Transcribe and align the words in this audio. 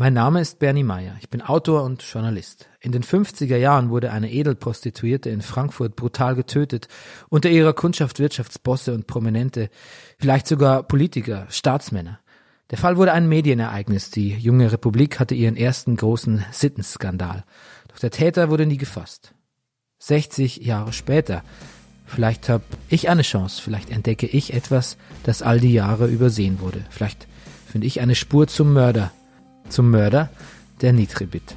Mein 0.00 0.14
Name 0.14 0.40
ist 0.40 0.58
Bernie 0.58 0.82
Meyer. 0.82 1.16
Ich 1.20 1.28
bin 1.28 1.42
Autor 1.42 1.82
und 1.82 2.02
Journalist. 2.02 2.70
In 2.80 2.90
den 2.90 3.02
50er 3.02 3.58
Jahren 3.58 3.90
wurde 3.90 4.12
eine 4.12 4.32
Edelprostituierte 4.32 5.28
in 5.28 5.42
Frankfurt 5.42 5.94
brutal 5.94 6.34
getötet. 6.36 6.88
Unter 7.28 7.50
ihrer 7.50 7.74
Kundschaft 7.74 8.18
Wirtschaftsbosse 8.18 8.94
und 8.94 9.06
Prominente, 9.06 9.68
vielleicht 10.18 10.46
sogar 10.46 10.84
Politiker, 10.84 11.46
Staatsmänner. 11.50 12.18
Der 12.70 12.78
Fall 12.78 12.96
wurde 12.96 13.12
ein 13.12 13.28
Medienereignis. 13.28 14.10
Die 14.10 14.30
junge 14.30 14.72
Republik 14.72 15.20
hatte 15.20 15.34
ihren 15.34 15.58
ersten 15.58 15.96
großen 15.96 16.46
Sittenskandal. 16.50 17.44
Doch 17.88 17.98
der 17.98 18.10
Täter 18.10 18.48
wurde 18.48 18.64
nie 18.64 18.78
gefasst. 18.78 19.34
60 19.98 20.64
Jahre 20.64 20.94
später. 20.94 21.42
Vielleicht 22.06 22.48
habe 22.48 22.64
ich 22.88 23.10
eine 23.10 23.20
Chance. 23.20 23.60
Vielleicht 23.60 23.90
entdecke 23.90 24.26
ich 24.26 24.54
etwas, 24.54 24.96
das 25.24 25.42
all 25.42 25.60
die 25.60 25.74
Jahre 25.74 26.06
übersehen 26.06 26.60
wurde. 26.60 26.86
Vielleicht 26.88 27.28
finde 27.66 27.86
ich 27.86 28.00
eine 28.00 28.14
Spur 28.14 28.46
zum 28.46 28.72
Mörder 28.72 29.12
zum 29.70 29.90
Mörder 29.90 30.28
der 30.80 30.92
Nitribit. 30.92 31.54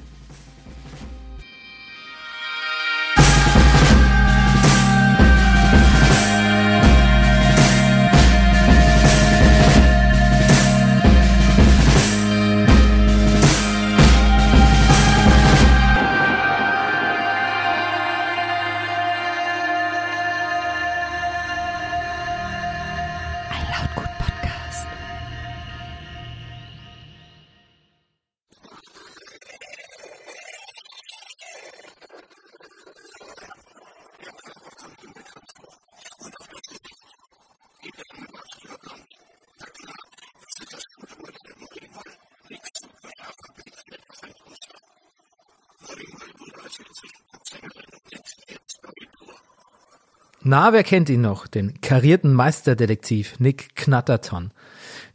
Na, 50.56 50.72
wer 50.72 50.84
kennt 50.84 51.10
ihn 51.10 51.22
noch? 51.22 51.48
Den 51.48 51.82
karierten 51.82 52.32
Meisterdetektiv 52.32 53.40
Nick 53.40 53.76
Knatterton. 53.76 54.52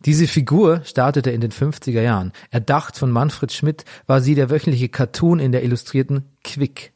Diese 0.05 0.27
Figur 0.27 0.83
startete 0.85 1.31
in 1.31 1.41
den 1.41 1.53
50er 1.53 2.01
Jahren. 2.01 2.33
Erdacht 2.51 2.99
von 2.99 3.13
Manfred 3.13 3.53
Schmidt 3.53 3.85
war 4.09 4.21
sie 4.21 4.35
der 4.35 4.51
wöchentliche 4.51 4.89
Cartoon 4.89 5.39
in 5.39 5.53
der 5.53 5.63
illustrierten 5.63 6.25
Quick. 6.43 6.93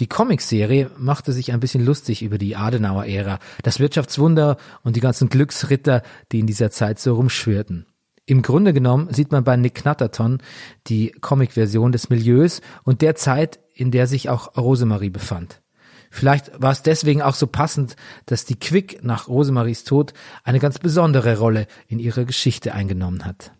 Die 0.00 0.08
Comicserie 0.08 0.90
machte 0.98 1.30
sich 1.30 1.52
ein 1.52 1.60
bisschen 1.60 1.86
lustig 1.86 2.24
über 2.24 2.38
die 2.38 2.56
Adenauer-Ära, 2.56 3.38
das 3.62 3.78
Wirtschaftswunder 3.78 4.56
und 4.82 4.96
die 4.96 5.00
ganzen 5.00 5.28
Glücksritter, 5.28 6.02
die 6.32 6.40
in 6.40 6.48
dieser 6.48 6.72
Zeit 6.72 6.98
so 6.98 7.14
rumschwirrten. 7.14 7.86
Im 8.24 8.42
Grunde 8.42 8.72
genommen 8.72 9.14
sieht 9.14 9.30
man 9.30 9.44
bei 9.44 9.56
Nick 9.56 9.76
Knatterton 9.76 10.38
die 10.88 11.12
Comic-Version 11.12 11.92
des 11.92 12.10
Milieus 12.10 12.62
und 12.82 13.00
der 13.00 13.14
Zeit, 13.14 13.60
in 13.72 13.92
der 13.92 14.08
sich 14.08 14.28
auch 14.28 14.56
Rosemarie 14.56 15.10
befand. 15.10 15.62
Vielleicht 16.16 16.50
war 16.62 16.72
es 16.72 16.80
deswegen 16.80 17.20
auch 17.20 17.34
so 17.34 17.46
passend, 17.46 17.94
dass 18.24 18.46
die 18.46 18.58
Quick 18.58 19.04
nach 19.04 19.28
Rosemaries 19.28 19.84
Tod 19.84 20.14
eine 20.44 20.60
ganz 20.60 20.78
besondere 20.78 21.38
Rolle 21.38 21.66
in 21.88 21.98
ihrer 21.98 22.24
Geschichte 22.24 22.72
eingenommen 22.72 23.26
hat. 23.26 23.52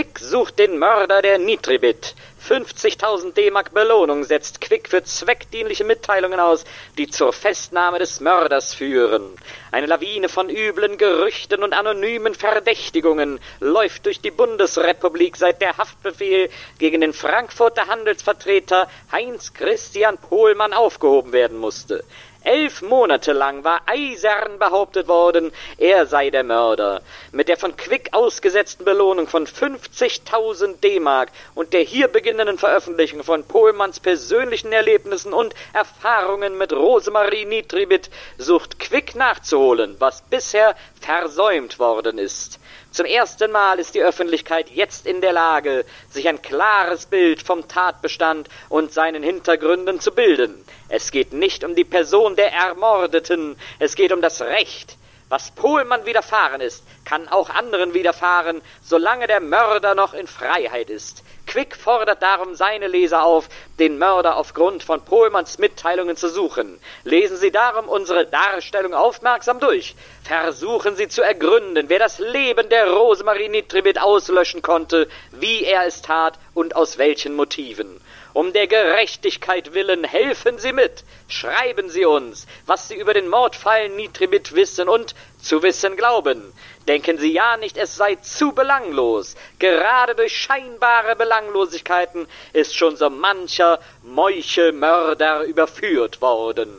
Quick 0.00 0.18
sucht 0.18 0.58
den 0.58 0.78
Mörder 0.78 1.20
der 1.20 1.38
Nitribit. 1.38 2.14
50.000 2.48 3.34
D-Mark 3.34 3.74
Belohnung 3.74 4.24
setzt 4.24 4.62
Quick 4.62 4.88
für 4.88 5.02
zweckdienliche 5.02 5.84
Mitteilungen 5.84 6.40
aus, 6.40 6.64
die 6.96 7.08
zur 7.08 7.34
Festnahme 7.34 7.98
des 7.98 8.18
Mörders 8.20 8.72
führen. 8.72 9.36
Eine 9.70 9.84
Lawine 9.84 10.30
von 10.30 10.48
üblen 10.48 10.96
Gerüchten 10.96 11.62
und 11.62 11.74
anonymen 11.74 12.34
Verdächtigungen 12.34 13.40
läuft 13.60 14.06
durch 14.06 14.22
die 14.22 14.30
Bundesrepublik, 14.30 15.36
seit 15.36 15.60
der 15.60 15.76
Haftbefehl 15.76 16.48
gegen 16.78 17.02
den 17.02 17.12
Frankfurter 17.12 17.86
Handelsvertreter 17.86 18.88
Heinz 19.12 19.52
Christian 19.52 20.16
Pohlmann 20.16 20.72
aufgehoben 20.72 21.32
werden 21.32 21.58
musste. 21.58 22.04
Elf 22.42 22.80
Monate 22.80 23.32
lang 23.32 23.64
war 23.64 23.82
eisern 23.86 24.58
behauptet 24.58 25.08
worden, 25.08 25.52
er 25.76 26.06
sei 26.06 26.30
der 26.30 26.44
Mörder. 26.44 27.02
Mit 27.32 27.48
der 27.48 27.58
von 27.58 27.76
Quick 27.76 28.10
ausgesetzten 28.12 28.84
Belohnung 28.84 29.26
von 29.26 29.46
50.000 29.46 30.80
D-Mark 30.80 31.30
und 31.54 31.72
der 31.72 31.82
hier 31.82 32.08
beginnenden 32.08 32.56
Veröffentlichung 32.56 33.24
von 33.24 33.44
Pohlmanns 33.44 34.00
persönlichen 34.00 34.72
Erlebnissen 34.72 35.32
und 35.32 35.54
Erfahrungen 35.72 36.56
mit 36.56 36.72
Rosemarie 36.72 37.44
Nitribit 37.44 38.10
sucht 38.38 38.78
Quick 38.78 39.14
nachzuholen, 39.16 39.96
was 39.98 40.22
bisher 40.22 40.76
versäumt 41.00 41.78
worden 41.78 42.18
ist. 42.18 42.59
Zum 42.92 43.06
ersten 43.06 43.52
Mal 43.52 43.78
ist 43.78 43.94
die 43.94 44.02
Öffentlichkeit 44.02 44.68
jetzt 44.70 45.06
in 45.06 45.20
der 45.20 45.32
Lage, 45.32 45.84
sich 46.08 46.28
ein 46.28 46.42
klares 46.42 47.06
Bild 47.06 47.40
vom 47.40 47.68
Tatbestand 47.68 48.48
und 48.68 48.92
seinen 48.92 49.22
Hintergründen 49.22 50.00
zu 50.00 50.10
bilden. 50.10 50.64
Es 50.88 51.12
geht 51.12 51.32
nicht 51.32 51.62
um 51.62 51.76
die 51.76 51.84
Person 51.84 52.34
der 52.34 52.52
Ermordeten, 52.52 53.56
es 53.78 53.94
geht 53.94 54.10
um 54.10 54.20
das 54.20 54.40
Recht. 54.40 54.96
Was 55.30 55.52
Pohlmann 55.52 56.06
widerfahren 56.06 56.60
ist, 56.60 56.82
kann 57.04 57.28
auch 57.28 57.50
anderen 57.50 57.94
widerfahren, 57.94 58.62
solange 58.82 59.28
der 59.28 59.38
Mörder 59.38 59.94
noch 59.94 60.12
in 60.12 60.26
Freiheit 60.26 60.90
ist. 60.90 61.22
Quick 61.46 61.76
fordert 61.76 62.20
darum 62.20 62.56
seine 62.56 62.88
Leser 62.88 63.22
auf, 63.22 63.48
den 63.78 63.96
Mörder 63.96 64.34
aufgrund 64.36 64.82
von 64.82 65.04
Pohlmanns 65.04 65.58
Mitteilungen 65.58 66.16
zu 66.16 66.28
suchen. 66.28 66.80
Lesen 67.04 67.36
Sie 67.36 67.52
darum 67.52 67.88
unsere 67.88 68.26
Darstellung 68.26 68.92
aufmerksam 68.92 69.60
durch. 69.60 69.94
Versuchen 70.24 70.96
Sie 70.96 71.06
zu 71.06 71.22
ergründen, 71.22 71.88
wer 71.88 72.00
das 72.00 72.18
Leben 72.18 72.68
der 72.68 72.90
Rosemarie 72.90 73.48
Nitribit 73.48 74.00
auslöschen 74.00 74.62
konnte, 74.62 75.08
wie 75.30 75.62
er 75.62 75.86
es 75.86 76.02
tat 76.02 76.40
und 76.54 76.74
aus 76.74 76.98
welchen 76.98 77.36
Motiven. 77.36 78.00
Um 78.40 78.54
der 78.54 78.68
Gerechtigkeit 78.68 79.74
willen 79.74 80.02
helfen 80.02 80.56
Sie 80.56 80.72
mit. 80.72 81.04
Schreiben 81.28 81.90
Sie 81.90 82.06
uns, 82.06 82.46
was 82.64 82.88
Sie 82.88 82.94
über 82.94 83.12
den 83.12 83.28
Mordfall 83.28 83.90
Nitribit 83.90 84.54
wissen 84.54 84.88
und 84.88 85.14
zu 85.42 85.62
wissen 85.62 85.94
glauben. 85.94 86.54
Denken 86.88 87.18
Sie 87.18 87.34
ja 87.34 87.58
nicht, 87.58 87.76
es 87.76 87.96
sei 87.96 88.14
zu 88.14 88.52
belanglos. 88.52 89.36
Gerade 89.58 90.14
durch 90.14 90.34
scheinbare 90.38 91.16
Belanglosigkeiten 91.16 92.26
ist 92.54 92.74
schon 92.74 92.96
so 92.96 93.10
mancher 93.10 93.78
Meuchelmörder 94.02 95.42
überführt 95.42 96.22
worden. 96.22 96.70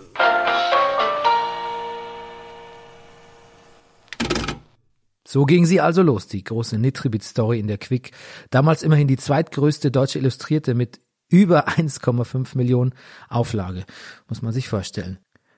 So 5.27 5.45
ging 5.45 5.67
sie 5.67 5.79
also 5.79 6.01
los, 6.01 6.25
die 6.25 6.44
große 6.44 6.79
Nitribit-Story 6.79 7.59
in 7.59 7.67
der 7.67 7.77
Quick. 7.77 8.13
Damals 8.50 8.81
immerhin 8.81 9.07
die 9.07 9.16
zweitgrößte 9.16 9.91
deutsche 9.91 10.17
Illustrierte 10.17 10.73
mit 10.73 11.00
über 11.31 11.68
1,5 11.69 12.56
Millionen 12.56 12.94
Auflage, 13.30 13.86
muss 14.28 14.44
man 14.44 14.53
sich 14.53 14.69
vorstellen. 14.69 15.18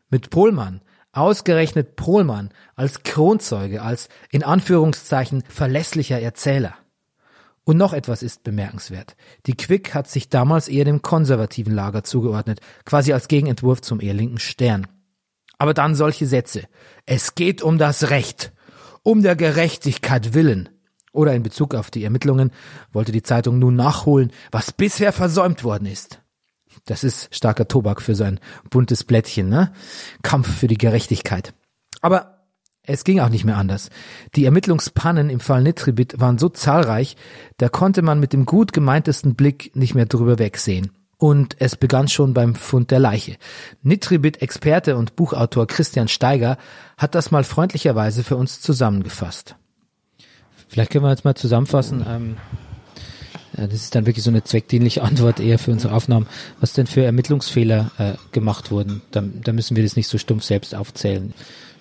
Mit 0.10 0.30
Pohlmann, 0.30 0.82
ausgerechnet 1.12 1.96
Pohlmann 1.96 2.50
als 2.76 3.04
Kronzeuge, 3.04 3.82
als 3.82 4.10
in 4.30 4.44
Anführungszeichen 4.44 5.44
verlässlicher 5.48 6.20
Erzähler. 6.20 6.76
Und 7.66 7.78
noch 7.78 7.94
etwas 7.94 8.24
ist 8.24 8.44
bemerkenswert. 8.44 9.16
Die 9.46 9.56
Quick 9.56 9.94
hat 9.94 10.10
sich 10.10 10.28
damals 10.28 10.68
eher 10.68 10.84
dem 10.84 11.02
konservativen 11.02 11.74
Lager 11.74 12.04
zugeordnet, 12.04 12.60
quasi 12.84 13.14
als 13.14 13.30
Gegenentwurf 13.30 13.82
zum 13.82 14.02
eher 14.02 14.14
linken 14.14 14.40
Stern. 14.40 14.88
Aber 15.58 15.74
dann 15.74 15.96
solche 15.96 16.26
Sätze. 16.26 16.64
Es 17.06 17.36
geht 17.36 17.62
um 17.62 17.78
das 17.78 18.10
Recht, 18.10 18.52
um 19.02 19.22
der 19.22 19.38
Gerechtigkeit 19.38 20.34
willen. 20.34 20.70
Oder 21.14 21.34
in 21.34 21.44
Bezug 21.44 21.76
auf 21.76 21.92
die 21.92 22.04
Ermittlungen 22.04 22.52
wollte 22.92 23.12
die 23.14 23.24
Zeitung 23.24 23.60
nun 23.60 23.76
nachholen, 23.76 24.32
was 24.52 24.72
bisher 24.72 25.14
versäumt 25.14 25.64
worden 25.64 25.86
ist. 25.86 26.20
Das 26.86 27.04
ist 27.04 27.34
starker 27.34 27.68
Tobak 27.68 28.02
für 28.02 28.16
sein 28.16 28.40
buntes 28.70 29.04
Blättchen, 29.04 29.48
ne? 29.48 29.72
Kampf 30.24 30.52
für 30.52 30.68
die 30.68 30.78
Gerechtigkeit. 30.78 31.54
Aber 32.02 32.48
es 32.86 33.04
ging 33.04 33.20
auch 33.20 33.30
nicht 33.30 33.46
mehr 33.46 33.58
anders. 33.58 33.90
Die 34.36 34.44
Ermittlungspannen 34.44 35.30
im 35.30 35.40
Fall 35.40 35.62
Nitribit 35.62 36.20
waren 36.20 36.40
so 36.40 36.50
zahlreich, 36.50 37.16
da 37.58 37.70
konnte 37.70 38.02
man 38.02 38.20
mit 38.20 38.34
dem 38.34 38.46
gut 38.46 38.74
gemeintesten 38.74 39.36
Blick 39.36 39.74
nicht 39.76 39.96
mehr 39.96 40.08
drüber 40.08 40.40
wegsehen. 40.40 40.92
Und 41.18 41.56
es 41.60 41.78
begann 41.78 42.10
schon 42.10 42.34
beim 42.34 42.56
Fund 42.56 42.92
der 42.92 43.00
Leiche. 43.00 43.38
Nitribit-Experte 43.84 44.98
und 44.98 45.16
Buchautor 45.16 45.68
Christian 45.68 46.10
Steiger 46.10 46.58
hat 46.98 47.16
das 47.16 47.32
mal 47.32 47.46
freundlicherweise 47.46 48.24
für 48.24 48.36
uns 48.36 48.60
zusammengefasst. 48.60 49.56
Vielleicht 50.74 50.92
können 50.92 51.06
wir 51.06 51.12
jetzt 51.12 51.24
mal 51.24 51.36
zusammenfassen. 51.36 52.04
Ähm, 52.10 52.38
ja, 53.56 53.68
das 53.68 53.76
ist 53.76 53.94
dann 53.94 54.08
wirklich 54.08 54.24
so 54.24 54.32
eine 54.32 54.44
zweckdienliche 54.44 55.04
Antwort 55.04 55.40
eher 55.40 55.60
für 55.60 55.70
unsere 55.70 55.94
Aufnahmen. 55.94 56.26
Was 56.60 56.74
denn 56.74 56.88
für 56.88 57.04
Ermittlungsfehler 57.04 57.92
äh, 58.00 58.14
gemacht 58.32 58.72
wurden? 58.72 59.04
Da, 59.12 59.22
da 59.22 59.54
müssen 59.54 59.76
wir 59.76 59.84
das 59.84 59.96
nicht 59.96 60.08
so 60.08 60.18
stumpf 60.18 60.44
selbst 60.44 60.74
aufzählen. 60.74 61.36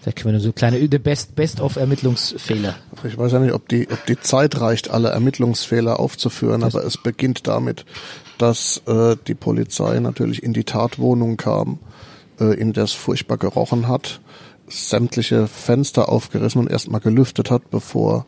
Da 0.05 0.13
können 0.13 0.27
wir 0.27 0.33
nur 0.33 0.41
so 0.43 0.53
kleine 0.53 0.77
Best, 0.89 1.35
Best 1.35 1.63
of 1.63 1.77
Ermittlungsfehler. 1.77 2.75
Ich 3.05 3.17
weiß 3.17 3.33
ja 3.33 3.39
nicht, 3.39 3.55
ob 3.55 3.67
die, 3.67 3.89
ob 3.91 4.05
die 4.05 4.21
Zeit 4.21 4.61
reicht, 4.61 4.91
alle 4.91 5.09
Ermittlungsfehler 5.09 5.99
aufzuführen, 5.99 6.61
das 6.61 6.75
aber 6.75 6.85
es 6.85 6.99
beginnt 6.99 7.47
damit, 7.47 7.87
dass 8.37 8.83
äh, 8.87 9.17
die 9.27 9.35
Polizei 9.35 10.01
natürlich 10.01 10.43
in 10.43 10.53
die 10.53 10.65
Tatwohnung 10.65 11.39
kam, 11.39 11.79
äh, 12.39 12.53
in 12.61 12.75
der 12.75 12.85
es 12.85 12.93
furchtbar 12.93 13.39
gerochen 13.39 13.89
hat, 13.89 14.21
sämtliche 14.69 15.47
Fenster 15.47 16.11
aufgerissen 16.11 16.61
und 16.61 16.71
erstmal 16.71 17.01
gelüftet 17.01 17.51
hat, 17.51 17.71
bevor 17.71 18.27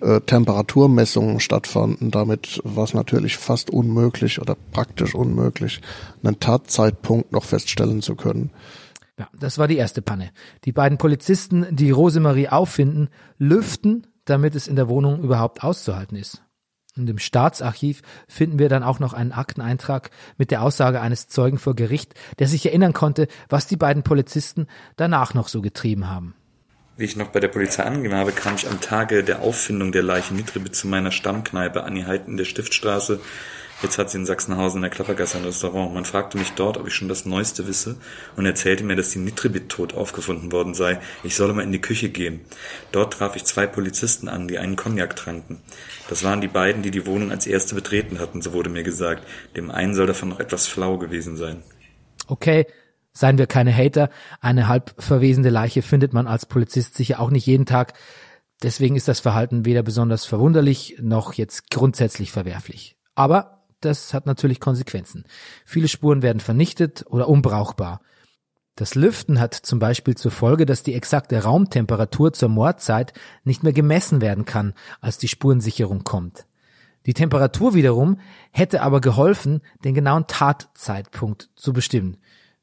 äh, 0.00 0.20
Temperaturmessungen 0.20 1.40
stattfanden. 1.40 2.10
Damit 2.10 2.60
war 2.64 2.84
es 2.84 2.94
natürlich 2.94 3.36
fast 3.36 3.70
unmöglich 3.70 4.40
oder 4.40 4.56
praktisch 4.72 5.14
unmöglich, 5.14 5.80
einen 6.22 6.40
Tatzeitpunkt 6.40 7.32
noch 7.32 7.44
feststellen 7.44 8.02
zu 8.02 8.14
können. 8.14 8.50
Ja, 9.18 9.28
das 9.38 9.58
war 9.58 9.66
die 9.66 9.76
erste 9.76 10.02
Panne. 10.02 10.30
Die 10.64 10.72
beiden 10.72 10.98
Polizisten, 10.98 11.66
die 11.70 11.90
Rosemarie 11.90 12.48
auffinden, 12.48 13.08
lüften, 13.38 14.06
damit 14.26 14.54
es 14.54 14.68
in 14.68 14.76
der 14.76 14.88
Wohnung 14.88 15.22
überhaupt 15.22 15.62
auszuhalten 15.64 16.16
ist. 16.16 16.42
Und 16.96 17.08
im 17.10 17.18
Staatsarchiv 17.18 18.02
finden 18.26 18.58
wir 18.58 18.68
dann 18.68 18.82
auch 18.82 18.98
noch 18.98 19.12
einen 19.12 19.32
Akteneintrag 19.32 20.10
mit 20.38 20.50
der 20.50 20.62
Aussage 20.62 21.00
eines 21.00 21.28
Zeugen 21.28 21.58
vor 21.58 21.74
Gericht, 21.74 22.14
der 22.38 22.48
sich 22.48 22.64
erinnern 22.64 22.94
konnte, 22.94 23.28
was 23.48 23.66
die 23.66 23.76
beiden 23.76 24.02
Polizisten 24.02 24.66
danach 24.96 25.34
noch 25.34 25.48
so 25.48 25.60
getrieben 25.60 26.08
haben. 26.08 26.34
Wie 26.96 27.04
ich 27.04 27.16
noch 27.16 27.28
bei 27.28 27.40
der 27.40 27.48
Polizei 27.48 27.82
angegeben 27.82 28.14
habe, 28.14 28.32
kam 28.32 28.54
ich 28.54 28.68
am 28.68 28.80
Tage 28.80 29.22
der 29.22 29.42
Auffindung 29.42 29.92
der 29.92 30.02
Leiche 30.02 30.34
Nitribe 30.34 30.70
zu 30.70 30.88
meiner 30.88 31.10
Stammkneipe 31.10 31.84
Anni 31.84 32.02
Heiten 32.02 32.32
in 32.32 32.36
der 32.36 32.44
Stiftstraße 32.44 33.20
Jetzt 33.82 33.98
hat 33.98 34.08
sie 34.08 34.16
in 34.16 34.24
Sachsenhausen 34.24 34.78
in 34.78 34.82
der 34.82 34.90
Klappergasse 34.90 35.36
ein 35.36 35.44
Restaurant. 35.44 35.92
Man 35.92 36.06
fragte 36.06 36.38
mich 36.38 36.52
dort, 36.52 36.78
ob 36.78 36.86
ich 36.86 36.94
schon 36.94 37.08
das 37.08 37.26
Neueste 37.26 37.68
wisse 37.68 37.96
und 38.34 38.46
erzählte 38.46 38.84
mir, 38.84 38.96
dass 38.96 39.10
die 39.10 39.18
Nitribit 39.18 39.68
tot 39.68 39.92
aufgefunden 39.92 40.50
worden 40.50 40.72
sei. 40.72 40.98
Ich 41.22 41.36
solle 41.36 41.52
mal 41.52 41.62
in 41.62 41.72
die 41.72 41.80
Küche 41.80 42.08
gehen. 42.08 42.40
Dort 42.90 43.12
traf 43.12 43.36
ich 43.36 43.44
zwei 43.44 43.66
Polizisten 43.66 44.28
an, 44.28 44.48
die 44.48 44.58
einen 44.58 44.76
Cognac 44.76 45.14
tranken. 45.14 45.60
Das 46.08 46.24
waren 46.24 46.40
die 46.40 46.48
beiden, 46.48 46.82
die 46.82 46.90
die 46.90 47.04
Wohnung 47.04 47.30
als 47.30 47.46
erste 47.46 47.74
betreten 47.74 48.18
hatten, 48.18 48.40
so 48.40 48.54
wurde 48.54 48.70
mir 48.70 48.82
gesagt. 48.82 49.26
Dem 49.56 49.70
einen 49.70 49.94
soll 49.94 50.06
davon 50.06 50.30
noch 50.30 50.40
etwas 50.40 50.66
flau 50.66 50.96
gewesen 50.96 51.36
sein. 51.36 51.62
Okay, 52.28 52.66
seien 53.16 53.38
wir 53.38 53.46
keine 53.46 53.74
Hater. 53.74 54.10
Eine 54.40 54.68
halb 54.68 54.94
verwesende 54.98 55.48
Leiche 55.50 55.82
findet 55.82 56.12
man 56.12 56.26
als 56.26 56.46
Polizist 56.46 56.94
sicher 56.94 57.18
auch 57.18 57.30
nicht 57.30 57.46
jeden 57.46 57.66
Tag. 57.66 57.94
Deswegen 58.62 58.96
ist 58.96 59.08
das 59.08 59.20
Verhalten 59.20 59.64
weder 59.64 59.82
besonders 59.82 60.26
verwunderlich 60.26 60.98
noch 61.00 61.32
jetzt 61.32 61.70
grundsätzlich 61.70 62.30
verwerflich. 62.30 62.96
Aber 63.14 63.64
das 63.80 64.14
hat 64.14 64.26
natürlich 64.26 64.60
Konsequenzen. 64.60 65.24
Viele 65.64 65.88
Spuren 65.88 66.22
werden 66.22 66.40
vernichtet 66.40 67.04
oder 67.08 67.28
unbrauchbar. 67.28 68.00
Das 68.74 68.94
Lüften 68.94 69.40
hat 69.40 69.54
zum 69.54 69.78
Beispiel 69.78 70.16
zur 70.16 70.30
Folge, 70.30 70.66
dass 70.66 70.82
die 70.82 70.94
exakte 70.94 71.42
Raumtemperatur 71.42 72.34
zur 72.34 72.50
Mordzeit 72.50 73.14
nicht 73.44 73.62
mehr 73.62 73.72
gemessen 73.72 74.20
werden 74.20 74.44
kann, 74.44 74.74
als 75.00 75.16
die 75.16 75.28
Spurensicherung 75.28 76.04
kommt. 76.04 76.46
Die 77.06 77.14
Temperatur 77.14 77.74
wiederum 77.74 78.18
hätte 78.50 78.82
aber 78.82 79.00
geholfen, 79.00 79.62
den 79.84 79.94
genauen 79.94 80.26
Tatzeitpunkt 80.26 81.48
zu 81.54 81.72
bestimmen. 81.72 82.18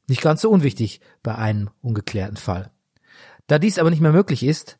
Nicht 0.08 0.22
ganz 0.22 0.42
so 0.42 0.50
unwichtig 0.50 1.00
bei 1.22 1.34
einem 1.34 1.70
ungeklärten 1.82 2.36
Fall. 2.36 2.70
Da 3.46 3.58
dies 3.58 3.78
aber 3.78 3.90
nicht 3.90 4.02
mehr 4.02 4.12
möglich 4.12 4.42
ist, 4.42 4.78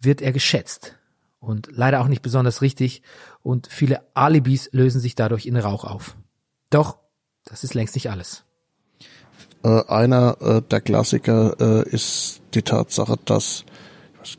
wird 0.00 0.22
er 0.22 0.32
geschätzt 0.32 0.96
und 1.38 1.68
leider 1.70 2.00
auch 2.00 2.08
nicht 2.08 2.22
besonders 2.22 2.62
richtig 2.62 3.02
und 3.42 3.68
viele 3.68 4.02
Alibis 4.14 4.68
lösen 4.72 5.00
sich 5.00 5.14
dadurch 5.14 5.46
in 5.46 5.56
Rauch 5.56 5.84
auf. 5.84 6.16
Doch, 6.70 6.98
das 7.44 7.64
ist 7.64 7.74
längst 7.74 7.94
nicht 7.94 8.10
alles. 8.10 8.44
Äh, 9.62 9.84
einer 9.88 10.36
äh, 10.40 10.62
der 10.62 10.80
Klassiker 10.80 11.56
äh, 11.60 11.88
ist 11.88 12.40
die 12.54 12.62
Tatsache, 12.62 13.16
dass 13.24 13.64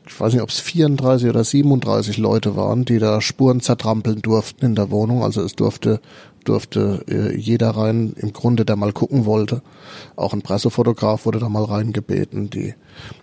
ich 0.06 0.20
weiß 0.20 0.34
nicht, 0.34 0.42
ob 0.42 0.50
es 0.50 0.60
34 0.60 1.30
oder 1.30 1.44
37 1.44 2.18
Leute 2.18 2.56
waren, 2.56 2.84
die 2.84 2.98
da 2.98 3.22
Spuren 3.22 3.60
zertrampeln 3.60 4.20
durften 4.20 4.66
in 4.66 4.74
der 4.74 4.90
Wohnung. 4.90 5.22
Also 5.22 5.42
es 5.42 5.56
durfte 5.56 6.00
durfte 6.48 7.04
äh, 7.08 7.36
jeder 7.36 7.70
rein, 7.70 8.14
im 8.16 8.32
Grunde, 8.32 8.64
der 8.64 8.76
mal 8.76 8.92
gucken 8.92 9.24
wollte. 9.24 9.62
Auch 10.16 10.32
ein 10.32 10.42
Pressefotograf 10.42 11.26
wurde 11.26 11.38
da 11.38 11.48
mal 11.48 11.64
reingebeten. 11.64 12.50
Die 12.50 12.74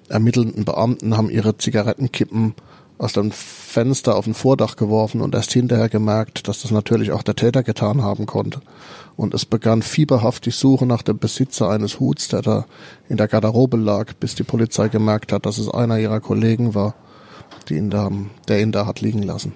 ermittelnden 0.10 0.66
Beamten 0.66 1.18
haben 1.18 1.30
ihre 1.30 1.57
Zigarettenkippen 1.57 2.54
aus 2.98 3.13
dem 3.13 3.31
Fenster 3.31 4.16
auf 4.16 4.25
ein 4.25 4.33
Vordach 4.33 4.75
geworfen 4.77 5.22
und 5.22 5.36
erst 5.36 5.51
hinterher 5.51 5.89
gemerkt, 5.89 6.48
dass 6.48 6.62
das 6.62 6.72
natürlich 6.72 7.12
auch 7.12 7.24
der 7.24 7.36
Täter 7.36 7.63
getan 7.63 8.01
haben 8.01 8.25
konnte. 8.25 8.62
Und 9.18 9.33
es 9.33 9.45
begann 9.45 9.81
fieberhaft 9.81 10.45
die 10.45 10.51
Suche 10.51 10.86
nach 10.86 11.01
dem 11.01 11.18
Besitzer 11.18 11.69
eines 11.69 12.00
Huts, 12.00 12.27
der 12.30 12.42
da 12.42 12.66
in 13.10 13.18
der 13.18 13.27
Garderobe 13.27 13.77
lag, 13.77 14.13
bis 14.13 14.36
die 14.36 14.44
Polizei 14.44 14.88
gemerkt 14.88 15.31
hat, 15.31 15.45
dass 15.45 15.57
es 15.57 15.69
einer 15.69 16.00
ihrer 16.00 16.19
Kollegen 16.19 16.74
war, 16.74 16.95
die 17.68 17.75
ihn 17.75 17.89
da, 17.89 18.10
der 18.48 18.62
ihn 18.62 18.72
da 18.72 18.86
hat 18.86 19.01
liegen 19.01 19.24
lassen. 19.24 19.54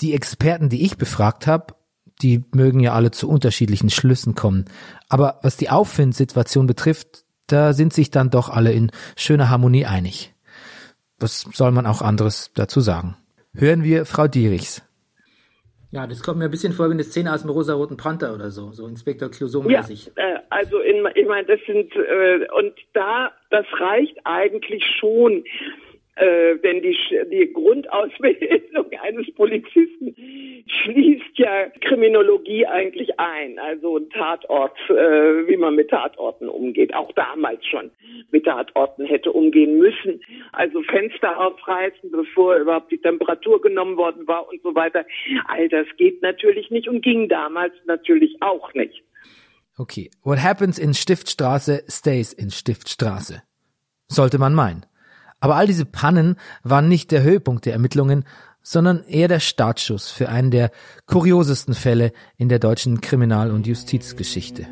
Die 0.00 0.14
Experten, 0.14 0.68
die 0.68 0.84
ich 0.84 0.96
befragt 0.98 1.46
habe, 1.46 1.74
die 2.22 2.44
mögen 2.54 2.80
ja 2.80 2.92
alle 2.92 3.10
zu 3.10 3.28
unterschiedlichen 3.28 3.90
Schlüssen 3.90 4.34
kommen. 4.34 4.64
Aber 5.08 5.38
was 5.42 5.56
die 5.56 5.70
Auffindsituation 5.70 6.66
betrifft, 6.66 7.24
da 7.46 7.72
sind 7.72 7.92
sich 7.92 8.10
dann 8.10 8.30
doch 8.30 8.48
alle 8.48 8.72
in 8.72 8.90
schöner 9.16 9.50
Harmonie 9.50 9.86
einig. 9.86 10.34
Was 11.18 11.42
soll 11.52 11.70
man 11.70 11.86
auch 11.86 12.02
anderes 12.02 12.50
dazu 12.54 12.80
sagen? 12.80 13.16
Hören 13.54 13.82
wir 13.82 14.04
Frau 14.04 14.28
Dierichs. 14.28 14.82
Ja, 15.92 16.06
das 16.06 16.22
kommt 16.22 16.38
mir 16.38 16.46
ein 16.46 16.50
bisschen 16.50 16.72
vor 16.72 16.88
wie 16.88 16.92
eine 16.92 17.04
Szene 17.04 17.32
aus 17.32 17.42
dem 17.42 17.50
rosa-roten 17.50 17.96
Panther 17.96 18.34
oder 18.34 18.50
so, 18.50 18.72
so 18.72 18.86
Inspektor 18.86 19.30
Clouseau-mäßig. 19.30 20.12
Ja, 20.16 20.22
äh, 20.22 20.38
also 20.50 20.78
in, 20.80 21.06
ich 21.14 21.26
meine, 21.26 21.46
das 21.46 21.60
sind, 21.66 21.90
äh, 21.94 22.46
und 22.58 22.74
da, 22.92 23.30
das 23.50 23.64
reicht 23.78 24.18
eigentlich 24.24 24.84
schon, 24.98 25.44
äh, 26.16 26.56
denn 26.58 26.80
die, 26.80 26.96
die 27.30 27.52
Grundausbildung 27.52 28.86
eines 29.02 29.32
Polizisten 29.34 30.14
schließt 30.66 31.36
ja 31.38 31.68
Kriminologie 31.82 32.66
eigentlich 32.66 33.20
ein, 33.20 33.58
also 33.58 34.00
Tatort, 34.00 34.78
äh, 34.88 35.46
wie 35.46 35.58
man 35.58 35.74
mit 35.74 35.90
Tatorten 35.90 36.48
umgeht, 36.48 36.94
auch 36.94 37.12
damals 37.12 37.64
schon 37.66 37.90
mit 38.32 38.46
Tatorten 38.46 39.04
hätte 39.04 39.30
umgehen 39.30 39.78
müssen, 39.78 40.22
also 40.52 40.82
Fenster 40.84 41.38
aufreißen, 41.38 42.10
bevor 42.10 42.56
überhaupt 42.56 42.90
die 42.90 42.98
Temperatur 42.98 43.60
genommen 43.60 43.98
worden 43.98 44.26
war 44.26 44.48
und 44.48 44.62
so 44.62 44.74
weiter. 44.74 45.04
All 45.48 45.68
das 45.68 45.86
geht 45.98 46.22
natürlich 46.22 46.70
nicht 46.70 46.88
und 46.88 47.02
ging 47.02 47.28
damals 47.28 47.74
natürlich 47.84 48.36
auch 48.40 48.72
nicht. 48.72 49.02
Okay, 49.76 50.10
what 50.22 50.38
happens 50.42 50.78
in 50.78 50.94
Stiftstraße 50.94 51.84
stays 51.88 52.32
in 52.32 52.50
Stiftstraße. 52.50 53.42
Sollte 54.08 54.38
man 54.38 54.54
meinen. 54.54 54.86
Aber 55.40 55.56
all 55.56 55.66
diese 55.66 55.84
Pannen 55.84 56.36
waren 56.62 56.88
nicht 56.88 57.10
der 57.10 57.22
Höhepunkt 57.22 57.66
der 57.66 57.74
Ermittlungen, 57.74 58.24
sondern 58.62 59.04
eher 59.04 59.28
der 59.28 59.40
Startschuss 59.40 60.10
für 60.10 60.28
einen 60.28 60.50
der 60.50 60.70
kuriosesten 61.06 61.74
Fälle 61.74 62.12
in 62.36 62.48
der 62.48 62.58
deutschen 62.58 63.00
Kriminal- 63.00 63.52
und 63.52 63.66
Justizgeschichte. 63.66 64.66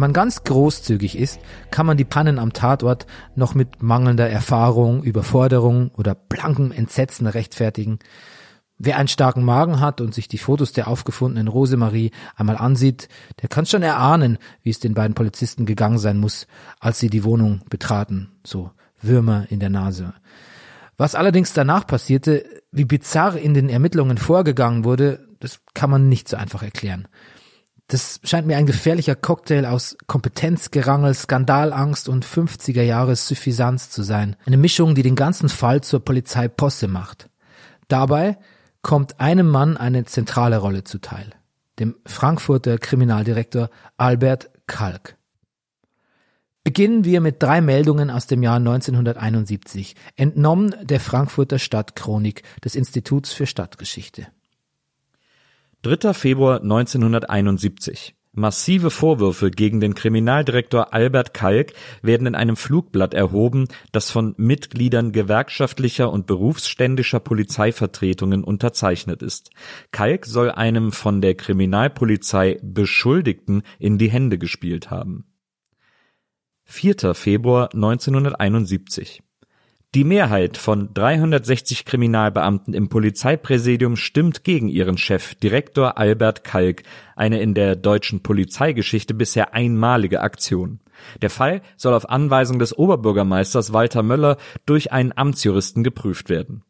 Wenn 0.00 0.06
man 0.06 0.12
ganz 0.14 0.44
großzügig 0.44 1.18
ist, 1.18 1.40
kann 1.70 1.84
man 1.84 1.98
die 1.98 2.06
Pannen 2.06 2.38
am 2.38 2.54
Tatort 2.54 3.06
noch 3.34 3.54
mit 3.54 3.82
mangelnder 3.82 4.30
Erfahrung, 4.30 5.02
Überforderung 5.02 5.90
oder 5.90 6.14
blankem 6.14 6.72
Entsetzen 6.72 7.26
rechtfertigen. 7.26 7.98
Wer 8.78 8.96
einen 8.96 9.08
starken 9.08 9.44
Magen 9.44 9.78
hat 9.78 10.00
und 10.00 10.14
sich 10.14 10.26
die 10.26 10.38
Fotos 10.38 10.72
der 10.72 10.88
aufgefundenen 10.88 11.48
Rosemarie 11.48 12.12
einmal 12.34 12.56
ansieht, 12.56 13.10
der 13.42 13.50
kann 13.50 13.66
schon 13.66 13.82
erahnen, 13.82 14.38
wie 14.62 14.70
es 14.70 14.80
den 14.80 14.94
beiden 14.94 15.12
Polizisten 15.12 15.66
gegangen 15.66 15.98
sein 15.98 16.16
muss, 16.16 16.46
als 16.78 16.98
sie 16.98 17.10
die 17.10 17.24
Wohnung 17.24 17.60
betraten, 17.68 18.32
so 18.42 18.70
Würmer 19.02 19.48
in 19.50 19.60
der 19.60 19.68
Nase. 19.68 20.14
Was 20.96 21.14
allerdings 21.14 21.52
danach 21.52 21.86
passierte, 21.86 22.46
wie 22.72 22.86
bizarr 22.86 23.36
in 23.36 23.52
den 23.52 23.68
Ermittlungen 23.68 24.16
vorgegangen 24.16 24.84
wurde, 24.84 25.28
das 25.40 25.60
kann 25.74 25.90
man 25.90 26.08
nicht 26.08 26.26
so 26.26 26.38
einfach 26.38 26.62
erklären. 26.62 27.06
Das 27.90 28.20
scheint 28.22 28.46
mir 28.46 28.56
ein 28.56 28.66
gefährlicher 28.66 29.16
Cocktail 29.16 29.64
aus 29.66 29.96
Kompetenzgerangel, 30.06 31.12
Skandalangst 31.12 32.08
und 32.08 32.24
50er 32.24 32.82
Jahre 32.82 33.16
Suffisanz 33.16 33.90
zu 33.90 34.04
sein. 34.04 34.36
Eine 34.46 34.58
Mischung, 34.58 34.94
die 34.94 35.02
den 35.02 35.16
ganzen 35.16 35.48
Fall 35.48 35.80
zur 35.80 35.98
Polizei 35.98 36.46
Posse 36.46 36.86
macht. 36.86 37.28
Dabei 37.88 38.38
kommt 38.80 39.18
einem 39.18 39.48
Mann 39.48 39.76
eine 39.76 40.04
zentrale 40.04 40.58
Rolle 40.58 40.84
zuteil. 40.84 41.30
Dem 41.80 41.96
Frankfurter 42.06 42.78
Kriminaldirektor 42.78 43.70
Albert 43.96 44.50
Kalk. 44.68 45.16
Beginnen 46.62 47.04
wir 47.04 47.20
mit 47.20 47.42
drei 47.42 47.60
Meldungen 47.60 48.08
aus 48.08 48.28
dem 48.28 48.44
Jahr 48.44 48.58
1971, 48.58 49.96
entnommen 50.14 50.76
der 50.82 51.00
Frankfurter 51.00 51.58
Stadtchronik 51.58 52.44
des 52.64 52.76
Instituts 52.76 53.32
für 53.32 53.46
Stadtgeschichte. 53.46 54.28
3. 55.82 56.12
Februar 56.12 56.60
1971. 56.60 58.14
Massive 58.32 58.90
Vorwürfe 58.90 59.50
gegen 59.50 59.80
den 59.80 59.94
Kriminaldirektor 59.94 60.92
Albert 60.92 61.32
Kalk 61.32 61.72
werden 62.02 62.26
in 62.26 62.34
einem 62.34 62.56
Flugblatt 62.56 63.14
erhoben, 63.14 63.66
das 63.90 64.10
von 64.10 64.34
Mitgliedern 64.36 65.10
gewerkschaftlicher 65.12 66.12
und 66.12 66.26
berufsständischer 66.26 67.18
Polizeivertretungen 67.18 68.44
unterzeichnet 68.44 69.22
ist. 69.22 69.52
Kalk 69.90 70.26
soll 70.26 70.50
einem 70.50 70.92
von 70.92 71.22
der 71.22 71.34
Kriminalpolizei 71.34 72.58
Beschuldigten 72.62 73.62
in 73.78 73.96
die 73.96 74.10
Hände 74.10 74.36
gespielt 74.36 74.90
haben. 74.90 75.24
4. 76.64 77.14
Februar 77.14 77.72
1971 77.72 79.22
die 79.94 80.04
Mehrheit 80.04 80.56
von 80.56 80.94
360 80.94 81.84
Kriminalbeamten 81.84 82.74
im 82.74 82.88
Polizeipräsidium 82.88 83.96
stimmt 83.96 84.44
gegen 84.44 84.68
ihren 84.68 84.96
Chef, 84.96 85.34
Direktor 85.34 85.98
Albert 85.98 86.44
Kalk, 86.44 86.84
eine 87.16 87.40
in 87.40 87.54
der 87.54 87.74
deutschen 87.74 88.22
Polizeigeschichte 88.22 89.14
bisher 89.14 89.52
einmalige 89.52 90.20
Aktion. 90.20 90.78
Der 91.22 91.30
Fall 91.30 91.62
soll 91.76 91.94
auf 91.94 92.08
Anweisung 92.08 92.60
des 92.60 92.76
Oberbürgermeisters 92.76 93.72
Walter 93.72 94.04
Möller 94.04 94.36
durch 94.64 94.92
einen 94.92 95.12
Amtsjuristen 95.16 95.82
geprüft 95.82 96.28
werden. 96.28 96.62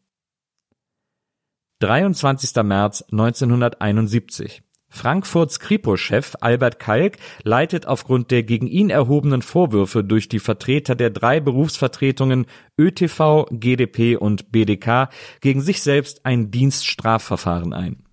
23. 1.79 2.63
März 2.63 3.03
1971 3.11 4.63
Frankfurts 4.91 5.59
Kripo-Chef 5.59 6.35
Albert 6.41 6.77
Kalk 6.77 7.17
leitet 7.43 7.87
aufgrund 7.87 8.29
der 8.29 8.43
gegen 8.43 8.67
ihn 8.67 8.89
erhobenen 8.89 9.41
Vorwürfe 9.41 10.03
durch 10.03 10.27
die 10.27 10.39
Vertreter 10.39 10.95
der 10.95 11.09
drei 11.09 11.39
Berufsvertretungen 11.39 12.45
ÖTV, 12.77 13.47
GdP 13.51 14.17
und 14.17 14.51
BDK 14.51 15.09
gegen 15.39 15.61
sich 15.61 15.81
selbst 15.81 16.25
ein 16.25 16.51
Dienststrafverfahren 16.51 17.73
ein. 17.73 18.03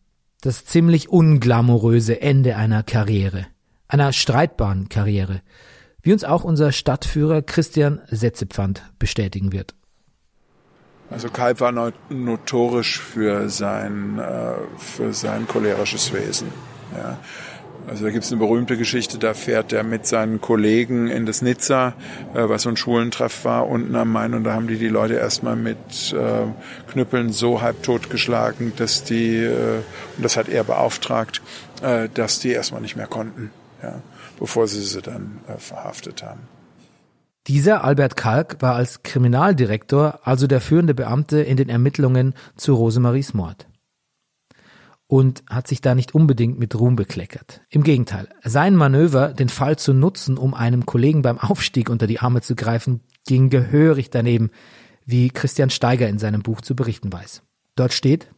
Das 0.40 0.64
ziemlich 0.64 1.08
unglamouröse 1.08 2.22
Ende 2.22 2.56
einer 2.56 2.84
Karriere, 2.84 3.46
einer 3.88 4.12
streitbaren 4.12 4.88
Karriere, 4.88 5.42
wie 6.00 6.12
uns 6.12 6.22
auch 6.22 6.44
unser 6.44 6.70
Stadtführer 6.70 7.42
Christian 7.42 8.00
Setzepfand 8.06 8.84
bestätigen 9.00 9.52
wird. 9.52 9.74
Also 11.10 11.28
Kalb 11.30 11.60
war 11.60 11.72
notorisch 12.10 13.00
für 13.00 13.48
sein, 13.48 14.18
äh, 14.18 14.52
für 14.78 15.14
sein 15.14 15.48
cholerisches 15.48 16.12
Wesen. 16.12 16.48
Ja. 16.94 17.18
Also 17.88 18.04
da 18.04 18.10
gibt 18.10 18.24
es 18.24 18.30
eine 18.30 18.38
berühmte 18.38 18.76
Geschichte, 18.76 19.16
da 19.16 19.32
fährt 19.32 19.72
er 19.72 19.82
mit 19.82 20.06
seinen 20.06 20.42
Kollegen 20.42 21.08
in 21.08 21.24
das 21.24 21.40
Nizza, 21.40 21.94
äh, 22.34 22.46
was 22.46 22.62
so 22.62 22.68
ein 22.68 22.76
Schulentreff 22.76 23.46
war, 23.46 23.68
unten 23.68 23.96
am 23.96 24.12
Main. 24.12 24.34
Und 24.34 24.44
da 24.44 24.52
haben 24.52 24.68
die 24.68 24.76
die 24.76 24.88
Leute 24.88 25.14
erstmal 25.14 25.56
mit 25.56 26.12
äh, 26.12 26.92
Knüppeln 26.92 27.32
so 27.32 27.62
halbtot 27.62 28.10
geschlagen, 28.10 28.74
dass 28.76 29.04
die, 29.04 29.48
und 29.48 30.22
das 30.22 30.36
hat 30.36 30.50
er 30.50 30.64
beauftragt, 30.64 31.40
dass 32.14 32.40
die 32.40 32.50
erstmal 32.50 32.80
nicht 32.80 32.96
mehr 32.96 33.06
konnten, 33.06 33.50
ja, 33.82 34.02
bevor 34.38 34.66
sie 34.66 34.82
sie 34.82 35.00
dann 35.00 35.38
verhaftet 35.58 36.24
haben. 36.24 36.40
Dieser 37.48 37.82
Albert 37.82 38.14
Kalk 38.14 38.60
war 38.60 38.74
als 38.74 39.02
Kriminaldirektor 39.02 40.20
also 40.22 40.46
der 40.46 40.60
führende 40.60 40.94
Beamte 40.94 41.40
in 41.40 41.56
den 41.56 41.70
Ermittlungen 41.70 42.34
zu 42.56 42.74
Rosemaries 42.74 43.32
Mord. 43.32 43.66
Und 45.06 45.42
hat 45.48 45.66
sich 45.66 45.80
da 45.80 45.94
nicht 45.94 46.14
unbedingt 46.14 46.58
mit 46.58 46.78
Ruhm 46.78 46.94
bekleckert. 46.94 47.62
Im 47.70 47.84
Gegenteil, 47.84 48.28
sein 48.44 48.76
Manöver, 48.76 49.28
den 49.32 49.48
Fall 49.48 49.78
zu 49.78 49.94
nutzen, 49.94 50.36
um 50.36 50.52
einem 50.52 50.84
Kollegen 50.84 51.22
beim 51.22 51.38
Aufstieg 51.38 51.88
unter 51.88 52.06
die 52.06 52.20
Arme 52.20 52.42
zu 52.42 52.54
greifen, 52.54 53.00
ging 53.26 53.48
gehörig 53.48 54.10
daneben, 54.10 54.50
wie 55.06 55.30
Christian 55.30 55.70
Steiger 55.70 56.06
in 56.06 56.18
seinem 56.18 56.42
Buch 56.42 56.60
zu 56.60 56.76
berichten 56.76 57.10
weiß. 57.10 57.42
Dort 57.76 57.94
steht, 57.94 58.28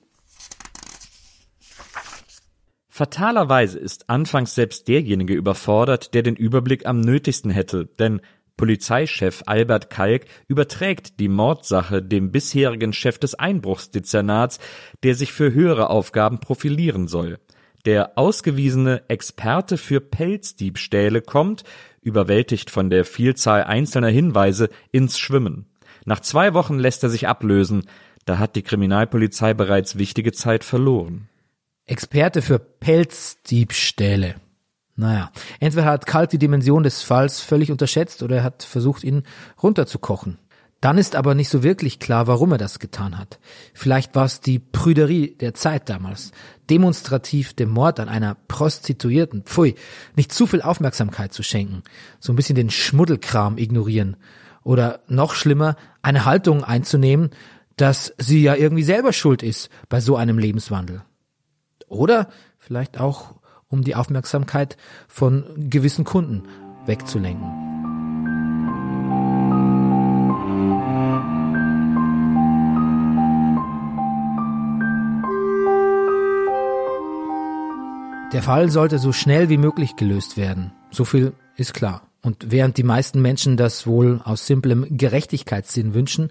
Fatalerweise 3.00 3.78
ist 3.78 4.10
anfangs 4.10 4.54
selbst 4.54 4.86
derjenige 4.86 5.32
überfordert, 5.32 6.12
der 6.12 6.22
den 6.22 6.36
Überblick 6.36 6.84
am 6.84 7.00
nötigsten 7.00 7.50
hätte, 7.50 7.86
denn 7.86 8.20
Polizeichef 8.60 9.42
Albert 9.46 9.88
Kalk 9.88 10.26
überträgt 10.46 11.18
die 11.18 11.28
Mordsache 11.28 12.02
dem 12.02 12.30
bisherigen 12.30 12.92
Chef 12.92 13.18
des 13.18 13.34
Einbruchsdezernats, 13.34 14.58
der 15.02 15.14
sich 15.14 15.32
für 15.32 15.54
höhere 15.54 15.88
Aufgaben 15.88 16.40
profilieren 16.40 17.08
soll. 17.08 17.38
Der 17.86 18.18
ausgewiesene 18.18 19.08
Experte 19.08 19.78
für 19.78 20.02
Pelzdiebstähle 20.02 21.22
kommt, 21.22 21.64
überwältigt 22.02 22.68
von 22.68 22.90
der 22.90 23.06
Vielzahl 23.06 23.64
einzelner 23.64 24.10
Hinweise, 24.10 24.68
ins 24.92 25.18
Schwimmen. 25.18 25.64
Nach 26.04 26.20
zwei 26.20 26.52
Wochen 26.52 26.78
lässt 26.78 27.02
er 27.02 27.08
sich 27.08 27.28
ablösen, 27.28 27.84
da 28.26 28.36
hat 28.36 28.56
die 28.56 28.62
Kriminalpolizei 28.62 29.54
bereits 29.54 29.96
wichtige 29.96 30.32
Zeit 30.32 30.64
verloren. 30.64 31.30
Experte 31.86 32.42
für 32.42 32.58
Pelzdiebstähle. 32.58 34.34
Naja, 35.00 35.30
entweder 35.60 35.86
hat 35.86 36.04
Kalk 36.04 36.28
die 36.28 36.38
Dimension 36.38 36.82
des 36.82 37.02
Falls 37.02 37.40
völlig 37.40 37.70
unterschätzt 37.72 38.22
oder 38.22 38.36
er 38.36 38.44
hat 38.44 38.62
versucht, 38.62 39.02
ihn 39.02 39.22
runterzukochen. 39.62 40.36
Dann 40.82 40.98
ist 40.98 41.16
aber 41.16 41.34
nicht 41.34 41.48
so 41.48 41.62
wirklich 41.62 41.98
klar, 41.98 42.26
warum 42.26 42.52
er 42.52 42.58
das 42.58 42.78
getan 42.78 43.18
hat. 43.18 43.38
Vielleicht 43.72 44.14
war 44.14 44.26
es 44.26 44.40
die 44.40 44.58
Prüderie 44.58 45.34
der 45.40 45.54
Zeit 45.54 45.88
damals, 45.88 46.32
demonstrativ 46.68 47.54
dem 47.54 47.70
Mord 47.70 47.98
an 47.98 48.10
einer 48.10 48.36
Prostituierten, 48.46 49.44
pfui, 49.44 49.74
nicht 50.16 50.32
zu 50.32 50.46
viel 50.46 50.60
Aufmerksamkeit 50.60 51.32
zu 51.32 51.42
schenken, 51.42 51.82
so 52.18 52.30
ein 52.34 52.36
bisschen 52.36 52.56
den 52.56 52.68
Schmuddelkram 52.68 53.56
ignorieren 53.56 54.18
oder 54.64 55.00
noch 55.08 55.34
schlimmer, 55.34 55.76
eine 56.02 56.26
Haltung 56.26 56.62
einzunehmen, 56.62 57.30
dass 57.76 58.12
sie 58.18 58.42
ja 58.42 58.54
irgendwie 58.54 58.82
selber 58.82 59.14
schuld 59.14 59.42
ist 59.42 59.70
bei 59.88 60.00
so 60.00 60.16
einem 60.16 60.36
Lebenswandel. 60.36 61.02
Oder 61.88 62.28
vielleicht 62.58 63.00
auch 63.00 63.39
um 63.70 63.82
die 63.82 63.94
Aufmerksamkeit 63.94 64.76
von 65.08 65.44
gewissen 65.56 66.04
Kunden 66.04 66.42
wegzulenken. 66.86 67.70
Der 78.32 78.42
Fall 78.42 78.70
sollte 78.70 78.98
so 78.98 79.12
schnell 79.12 79.48
wie 79.48 79.56
möglich 79.56 79.96
gelöst 79.96 80.36
werden. 80.36 80.72
So 80.90 81.04
viel 81.04 81.32
ist 81.56 81.74
klar. 81.74 82.02
Und 82.22 82.50
während 82.50 82.76
die 82.76 82.84
meisten 82.84 83.20
Menschen 83.20 83.56
das 83.56 83.86
wohl 83.86 84.20
aus 84.22 84.46
simplem 84.46 84.86
Gerechtigkeitssinn 84.88 85.94
wünschen, 85.94 86.30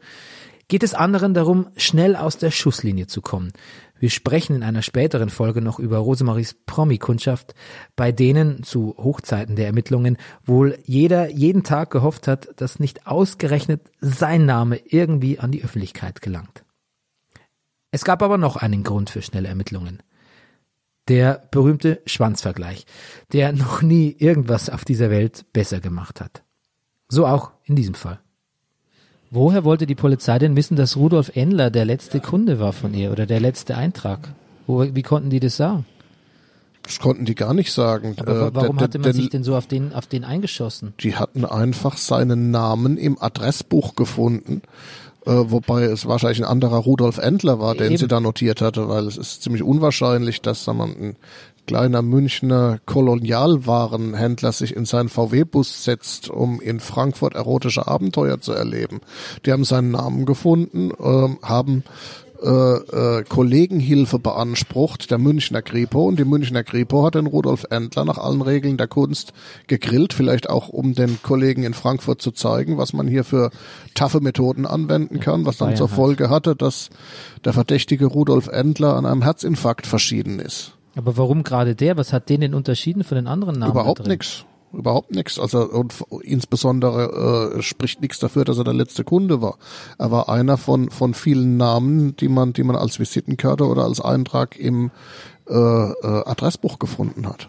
geht 0.70 0.84
es 0.84 0.94
anderen 0.94 1.34
darum, 1.34 1.68
schnell 1.76 2.16
aus 2.16 2.38
der 2.38 2.52
Schusslinie 2.52 3.08
zu 3.08 3.22
kommen, 3.22 3.52
wir 4.00 4.10
sprechen 4.10 4.56
in 4.56 4.64
einer 4.64 4.82
späteren 4.82 5.30
Folge 5.30 5.62
noch 5.62 5.78
über 5.78 5.98
Rosemaries 5.98 6.56
Promi-Kundschaft, 6.66 7.54
bei 7.96 8.12
denen 8.12 8.64
zu 8.64 8.96
Hochzeiten 8.98 9.56
der 9.56 9.68
Ermittlungen 9.68 10.18
wohl 10.46 10.80
jeder 10.86 11.30
jeden 11.30 11.64
Tag 11.64 11.92
gehofft 11.92 12.28
hat, 12.28 12.50
dass 12.56 12.80
nicht 12.80 13.08
ausgerechnet 13.08 13.92
sein 14.00 14.46
Name 14.46 14.78
irgendwie 14.86 15.40
an 15.40 15.52
die 15.52 15.64
Öffentlichkeit 15.64 16.22
gelangt. 16.22 16.64
Es 17.92 18.06
gab 18.06 18.22
aber 18.22 18.38
noch 18.38 18.56
einen 18.56 18.84
Grund 18.84 19.10
für 19.10 19.22
schnelle 19.22 19.48
Ermittlungen. 19.48 20.02
Der 21.08 21.48
berühmte 21.52 22.02
Schwanzvergleich, 22.06 22.86
der 23.34 23.52
noch 23.52 23.82
nie 23.82 24.16
irgendwas 24.18 24.70
auf 24.70 24.86
dieser 24.86 25.10
Welt 25.10 25.46
besser 25.54 25.80
gemacht 25.80 26.22
hat. 26.22 26.44
So 27.08 27.26
auch 27.26 27.52
in 27.64 27.76
diesem 27.76 27.96
Fall. 27.96 28.20
Woher 29.32 29.64
wollte 29.64 29.86
die 29.86 29.96
Polizei 29.96 30.40
denn 30.40 30.56
wissen, 30.56 30.76
dass 30.76 30.98
Rudolf 30.98 31.32
Endler 31.36 31.70
der 31.70 31.86
letzte 31.86 32.20
Kunde 32.20 32.60
war 32.60 32.74
von 32.74 32.94
ihr 32.94 33.12
oder 33.12 33.26
der 33.26 33.40
letzte 33.40 33.78
Eintrag? 33.78 34.30
Wo, 34.66 34.84
wie 34.84 35.04
konnten 35.04 35.30
die 35.30 35.40
das 35.40 35.58
sagen? 35.58 35.86
Das 36.84 37.00
konnten 37.00 37.26
die 37.26 37.36
gar 37.36 37.54
nicht 37.54 37.72
sagen. 37.72 38.16
Aber 38.18 38.48
äh, 38.48 38.56
warum 38.56 38.80
hatte 38.80 38.98
man 38.98 39.14
sich 39.14 39.30
denn 39.30 39.44
so 39.44 39.56
auf 39.56 39.68
den, 39.68 39.94
auf 39.94 40.08
den 40.08 40.24
eingeschossen? 40.24 40.94
Die 41.02 41.16
hatten 41.16 41.46
einfach 41.46 41.98
seinen 41.98 42.50
Namen 42.50 42.98
im 42.98 43.22
Adressbuch 43.22 43.94
gefunden. 43.96 44.64
Äh, 45.26 45.32
wobei 45.32 45.84
es 45.84 46.08
wahrscheinlich 46.08 46.40
ein 46.40 46.50
anderer 46.50 46.78
Rudolf 46.78 47.20
Endler 47.20 47.60
war, 47.60 47.76
den 47.76 47.88
Eben. 47.88 47.98
sie 47.98 48.08
da 48.08 48.20
notiert 48.20 48.62
hatte, 48.62 48.90
weil 48.90 49.06
es 49.06 49.18
ist 49.18 49.44
ziemlich 49.44 49.62
unwahrscheinlich, 49.62 50.42
dass 50.42 50.64
sagen 50.64 50.80
wir, 50.80 50.86
ein 50.86 51.16
kleiner 51.70 52.02
Münchner 52.02 52.80
Kolonialwarenhändler 52.88 54.52
sich 54.52 54.76
in 54.76 54.86
seinen 54.86 55.08
VW-Bus 55.08 55.84
setzt, 55.84 56.28
um 56.28 56.60
in 56.60 56.80
Frankfurt 56.80 57.36
erotische 57.36 57.88
Abenteuer 57.88 58.42
zu 58.42 58.54
erleben. 58.54 59.02
Die 59.46 59.52
haben 59.52 59.64
seinen 59.64 59.92
Namen 59.92 60.26
gefunden, 60.26 60.90
äh, 60.90 61.46
haben 61.46 61.84
äh, 62.42 62.50
äh, 62.50 63.24
Kollegenhilfe 63.24 64.18
beansprucht, 64.18 65.12
der 65.12 65.20
Münchner 65.20 65.62
Kripo. 65.62 66.08
Und 66.08 66.18
die 66.18 66.26
Münchner 66.26 66.64
Kripo 66.64 67.06
hat 67.06 67.14
den 67.14 67.28
Rudolf 67.28 67.68
Endler 67.70 68.04
nach 68.04 68.18
allen 68.18 68.42
Regeln 68.42 68.78
der 68.78 68.88
Kunst 68.88 69.32
gegrillt, 69.68 70.14
vielleicht 70.14 70.50
auch 70.50 70.70
um 70.70 70.96
den 70.96 71.22
Kollegen 71.22 71.62
in 71.62 71.76
Frankfurt 71.76 72.20
zu 72.20 72.32
zeigen, 72.32 72.80
was 72.80 72.94
man 72.94 73.08
hier 73.08 73.24
für 73.24 73.52
taffe 73.94 74.22
Methoden 74.22 74.66
anwenden 74.66 75.20
kann, 75.20 75.46
was 75.46 75.58
dann 75.58 75.76
zur 75.76 75.88
Folge 75.88 76.32
hatte, 76.32 76.56
dass 76.56 76.90
der 77.46 77.54
verdächtige 77.54 78.08
Rudolf 78.08 78.48
Endler 78.48 78.96
an 78.96 79.06
einem 79.06 79.22
Herzinfarkt 79.22 79.86
verschieden 79.86 80.40
ist. 80.40 80.74
Aber 81.00 81.16
warum 81.16 81.44
gerade 81.44 81.76
der? 81.76 81.96
Was 81.96 82.12
hat 82.12 82.28
den 82.28 82.42
denn 82.42 82.54
unterschieden 82.54 83.06
von 83.06 83.16
den 83.16 83.28
anderen 83.28 83.58
Namen? 83.58 83.72
Überhaupt 83.72 84.06
nichts. 84.06 84.44
Überhaupt 84.74 85.16
nichts. 85.16 85.40
Also 85.40 85.62
und 85.62 85.94
insbesondere 86.24 87.56
äh, 87.56 87.62
spricht 87.62 88.02
nichts 88.02 88.20
dafür, 88.20 88.44
dass 88.44 88.58
er 88.58 88.66
der 88.66 88.74
letzte 88.74 89.06
Kunde 89.06 89.42
war. 89.42 89.58
Er 89.98 90.12
war 90.12 90.28
einer 90.28 90.58
von 90.58 90.90
von 90.90 91.14
vielen 91.14 91.56
Namen, 91.56 92.18
die 92.18 92.28
man 92.28 92.52
die 92.52 92.64
man 92.64 92.76
als 92.76 93.00
Visitenkarte 93.00 93.66
oder 93.66 93.86
als 93.86 94.02
Eintrag 94.02 94.60
im 94.60 94.92
äh, 95.48 95.54
äh, 95.54 96.24
Adressbuch 96.26 96.80
gefunden 96.80 97.26
hat. 97.30 97.48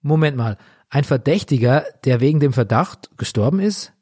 Moment 0.00 0.36
mal, 0.36 0.56
ein 0.88 1.02
Verdächtiger, 1.02 1.84
der 2.04 2.20
wegen 2.20 2.38
dem 2.38 2.52
Verdacht 2.52 3.10
gestorben 3.16 3.58
ist? 3.58 3.92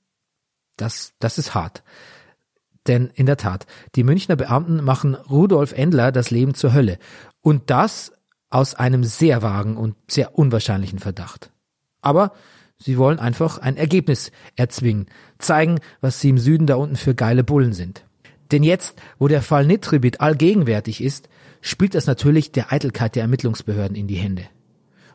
Das, 0.76 1.14
das 1.18 1.38
ist 1.38 1.54
hart. 1.54 1.82
Denn 2.86 3.10
in 3.14 3.24
der 3.24 3.38
Tat, 3.38 3.66
die 3.94 4.04
Münchner 4.04 4.36
Beamten 4.36 4.84
machen 4.84 5.14
Rudolf 5.14 5.72
Endler 5.72 6.12
das 6.12 6.30
Leben 6.30 6.52
zur 6.52 6.74
Hölle. 6.74 6.98
Und 7.40 7.70
das 7.70 8.12
aus 8.56 8.74
einem 8.74 9.04
sehr 9.04 9.42
vagen 9.42 9.76
und 9.76 9.96
sehr 10.10 10.38
unwahrscheinlichen 10.38 10.98
Verdacht. 10.98 11.50
Aber 12.00 12.32
sie 12.78 12.96
wollen 12.96 13.18
einfach 13.18 13.58
ein 13.58 13.76
Ergebnis 13.76 14.32
erzwingen, 14.56 15.08
zeigen, 15.36 15.78
was 16.00 16.22
sie 16.22 16.30
im 16.30 16.38
Süden 16.38 16.66
da 16.66 16.76
unten 16.76 16.96
für 16.96 17.14
geile 17.14 17.44
Bullen 17.44 17.74
sind. 17.74 18.06
Denn 18.52 18.62
jetzt, 18.62 18.98
wo 19.18 19.28
der 19.28 19.42
Fall 19.42 19.66
Nitribit 19.66 20.22
allgegenwärtig 20.22 21.02
ist, 21.02 21.28
spielt 21.60 21.94
das 21.94 22.06
natürlich 22.06 22.50
der 22.50 22.72
Eitelkeit 22.72 23.14
der 23.14 23.24
Ermittlungsbehörden 23.24 23.94
in 23.94 24.06
die 24.06 24.14
Hände. 24.16 24.44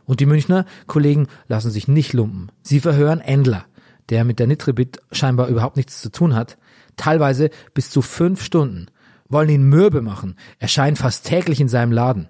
Und 0.06 0.20
die 0.20 0.28
Münchner 0.28 0.68
Kollegen 0.86 1.26
lassen 1.48 1.72
sich 1.72 1.88
nicht 1.88 2.14
lumpen. 2.14 2.52
Sie 2.62 2.80
verhören 2.80 3.22
Endler, 3.22 3.66
der 4.10 4.24
mit 4.24 4.38
der 4.38 4.46
Nitribit 4.46 5.00
scheinbar 5.12 5.48
überhaupt 5.48 5.78
nichts 5.78 6.00
zu 6.00 6.12
tun 6.12 6.36
hat, 6.36 6.60
teilweise 6.96 7.50
bis 7.74 7.90
zu 7.90 8.04
fünf 8.04 8.44
Stunden, 8.44 8.86
wollen 9.30 9.50
ihn 9.50 9.64
mürbe 9.64 10.04
machen, 10.04 10.36
erscheinen 10.60 10.96
fast 10.96 11.26
täglich 11.26 11.60
in 11.60 11.70
seinem 11.70 11.92
Laden. 11.92 12.30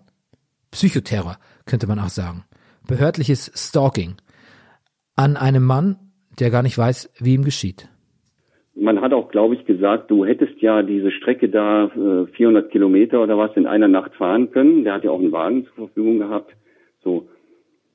Psychoterror, 0.72 1.38
könnte 1.66 1.88
man 1.88 2.00
auch 2.00 2.10
sagen. 2.10 2.44
Behördliches 2.88 3.52
Stalking. 3.56 4.16
An 5.16 5.38
einem 5.38 5.64
Mann, 5.64 5.98
der 6.40 6.50
gar 6.50 6.64
nicht 6.64 6.78
weiß, 6.78 7.12
wie 7.20 7.36
ihm 7.36 7.44
geschieht. 7.44 7.88
Man 8.74 9.02
hat 9.02 9.14
auch, 9.14 9.30
glaube 9.30 9.56
ich, 9.56 9.66
gesagt, 9.66 10.10
du 10.10 10.26
hättest 10.26 10.62
ja 10.62 10.82
diese 10.82 11.12
Strecke 11.12 11.50
da 11.50 11.86
äh, 11.86 12.28
400 12.28 12.72
Kilometer 12.72 13.22
oder 13.22 13.38
was 13.38 13.56
in 13.58 13.68
einer 13.68 13.90
Nacht 13.90 14.16
fahren 14.16 14.52
können. 14.52 14.86
Der 14.86 14.94
hat 14.94 15.04
ja 15.04 15.12
auch 15.12 15.20
einen 15.20 15.34
Wagen 15.34 15.66
zur 15.66 15.88
Verfügung 15.88 16.20
gehabt. 16.20 16.56
So. 17.04 17.28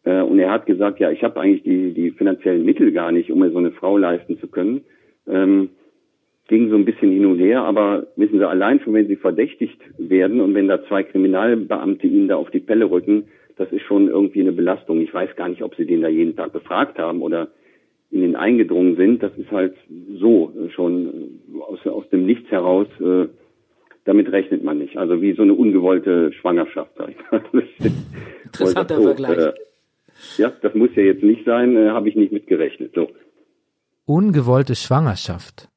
Äh, 0.04 0.21
und 0.21 0.38
er 0.38 0.50
hat 0.50 0.66
gesagt, 0.66 1.00
ja, 1.00 1.11
ich 1.11 1.25
habe 1.25 1.40
eigentlich 1.40 1.62
die, 1.62 1.95
die 1.95 2.11
finanziellen 2.11 2.64
Mittel 2.64 2.92
gar 2.92 3.11
nicht, 3.11 3.33
um 3.33 3.38
mir 3.38 3.50
so 3.50 3.59
eine 3.59 3.73
Frau 3.73 3.97
leisten 3.97 4.38
zu 4.38 4.49
können. 4.49 4.83
Ähm, 5.26 5.71
ging 6.49 6.71
so 6.71 6.76
ein 6.76 6.85
bisschen 6.85 7.11
hin 7.11 7.26
und 7.26 7.38
her, 7.38 7.62
aber 7.62 8.07
wissen 8.17 8.38
Sie, 8.38 8.49
allein 8.49 8.81
schon 8.81 8.95
wenn 8.95 9.09
Sie 9.09 9.17
verdächtigt 9.17 9.81
werden 9.99 10.41
und 10.41 10.55
wenn 10.55 10.69
da 10.69 10.85
zwei 10.87 11.03
Kriminalbeamte 11.03 12.07
Ihnen 12.07 12.29
da 12.29 12.37
auf 12.37 12.50
die 12.50 12.61
Pelle 12.61 12.91
rücken, 12.91 13.25
das 13.57 13.73
ist 13.73 13.83
schon 13.83 14.09
irgendwie 14.09 14.43
eine 14.43 14.53
Belastung. 14.53 15.00
Ich 15.00 15.12
weiß 15.12 15.35
gar 15.37 15.49
nicht, 15.49 15.62
ob 15.62 15.75
Sie 15.75 15.87
den 15.87 16.03
da 16.03 16.09
jeden 16.09 16.37
Tag 16.37 16.53
befragt 16.53 16.99
haben 16.99 17.23
oder 17.23 17.49
in 18.11 18.21
den 18.21 18.37
eingedrungen 18.37 18.97
sind. 18.97 19.23
Das 19.23 19.33
ist 19.37 19.50
halt 19.50 19.75
so 20.19 20.53
äh, 20.57 20.71
schon 20.71 21.07
äh, 21.55 21.61
aus, 21.61 21.85
aus 21.87 22.09
dem 22.11 22.26
Nichts 22.26 22.50
heraus. 22.50 22.87
Äh, 23.00 23.29
damit 24.05 24.31
rechnet 24.31 24.62
man 24.62 24.79
nicht. 24.79 24.97
Also 24.97 25.21
wie 25.21 25.33
so 25.33 25.43
eine 25.43 25.55
ungewollte 25.55 26.33
Schwangerschaft. 26.35 26.93
Sag 26.97 27.11
ich 27.11 27.17
mal. 27.31 27.43
Interessanter 28.45 28.97
so, 28.97 29.03
Vergleich. 29.03 29.38
Äh, 29.38 29.53
ja, 30.38 30.53
das 30.62 30.75
muss 30.75 30.91
ja 30.95 31.03
jetzt 31.03 31.23
nicht 31.23 31.45
sein, 31.45 31.76
äh, 31.76 31.91
habe 31.91 32.09
ich 32.09 32.15
nicht 32.15 32.33
mit 32.33 32.47
gerechnet. 32.47 32.93
So. 32.95 33.09
Ungewollte 34.07 34.75
Schwangerschaft. 34.76 35.69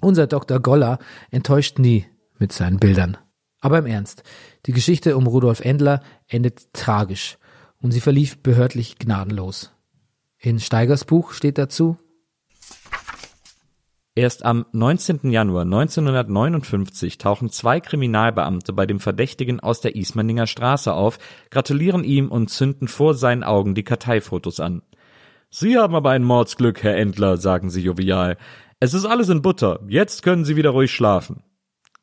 Unser 0.00 0.26
Dr. 0.26 0.60
Goller 0.60 0.98
enttäuscht 1.30 1.78
nie 1.78 2.06
mit 2.38 2.52
seinen 2.52 2.78
Bildern. 2.78 3.16
Aber 3.60 3.78
im 3.78 3.86
Ernst, 3.86 4.22
die 4.66 4.72
Geschichte 4.72 5.16
um 5.16 5.26
Rudolf 5.26 5.60
Endler 5.60 6.02
endet 6.28 6.72
tragisch 6.72 7.38
und 7.80 7.90
sie 7.90 8.00
verlief 8.00 8.38
behördlich 8.42 8.98
gnadenlos. 8.98 9.72
In 10.38 10.60
Steigers 10.60 11.04
Buch 11.04 11.32
steht 11.32 11.58
dazu, 11.58 11.96
Erst 14.14 14.44
am 14.44 14.66
19. 14.72 15.30
Januar 15.30 15.62
1959 15.62 17.18
tauchen 17.18 17.50
zwei 17.50 17.78
Kriminalbeamte 17.78 18.72
bei 18.72 18.84
dem 18.84 18.98
Verdächtigen 18.98 19.60
aus 19.60 19.80
der 19.80 19.94
Ismaninger 19.94 20.48
Straße 20.48 20.92
auf, 20.92 21.20
gratulieren 21.50 22.02
ihm 22.02 22.28
und 22.28 22.48
zünden 22.50 22.88
vor 22.88 23.14
seinen 23.14 23.44
Augen 23.44 23.76
die 23.76 23.84
Karteifotos 23.84 24.58
an. 24.58 24.82
Sie 25.50 25.78
haben 25.78 25.94
aber 25.94 26.10
ein 26.10 26.24
Mordsglück, 26.24 26.82
Herr 26.82 26.96
Endler, 26.96 27.36
sagen 27.36 27.70
sie 27.70 27.80
jovial. 27.80 28.38
Es 28.80 28.94
ist 28.94 29.04
alles 29.04 29.28
in 29.28 29.42
Butter. 29.42 29.80
Jetzt 29.88 30.22
können 30.22 30.44
Sie 30.44 30.54
wieder 30.54 30.70
ruhig 30.70 30.92
schlafen. 30.92 31.42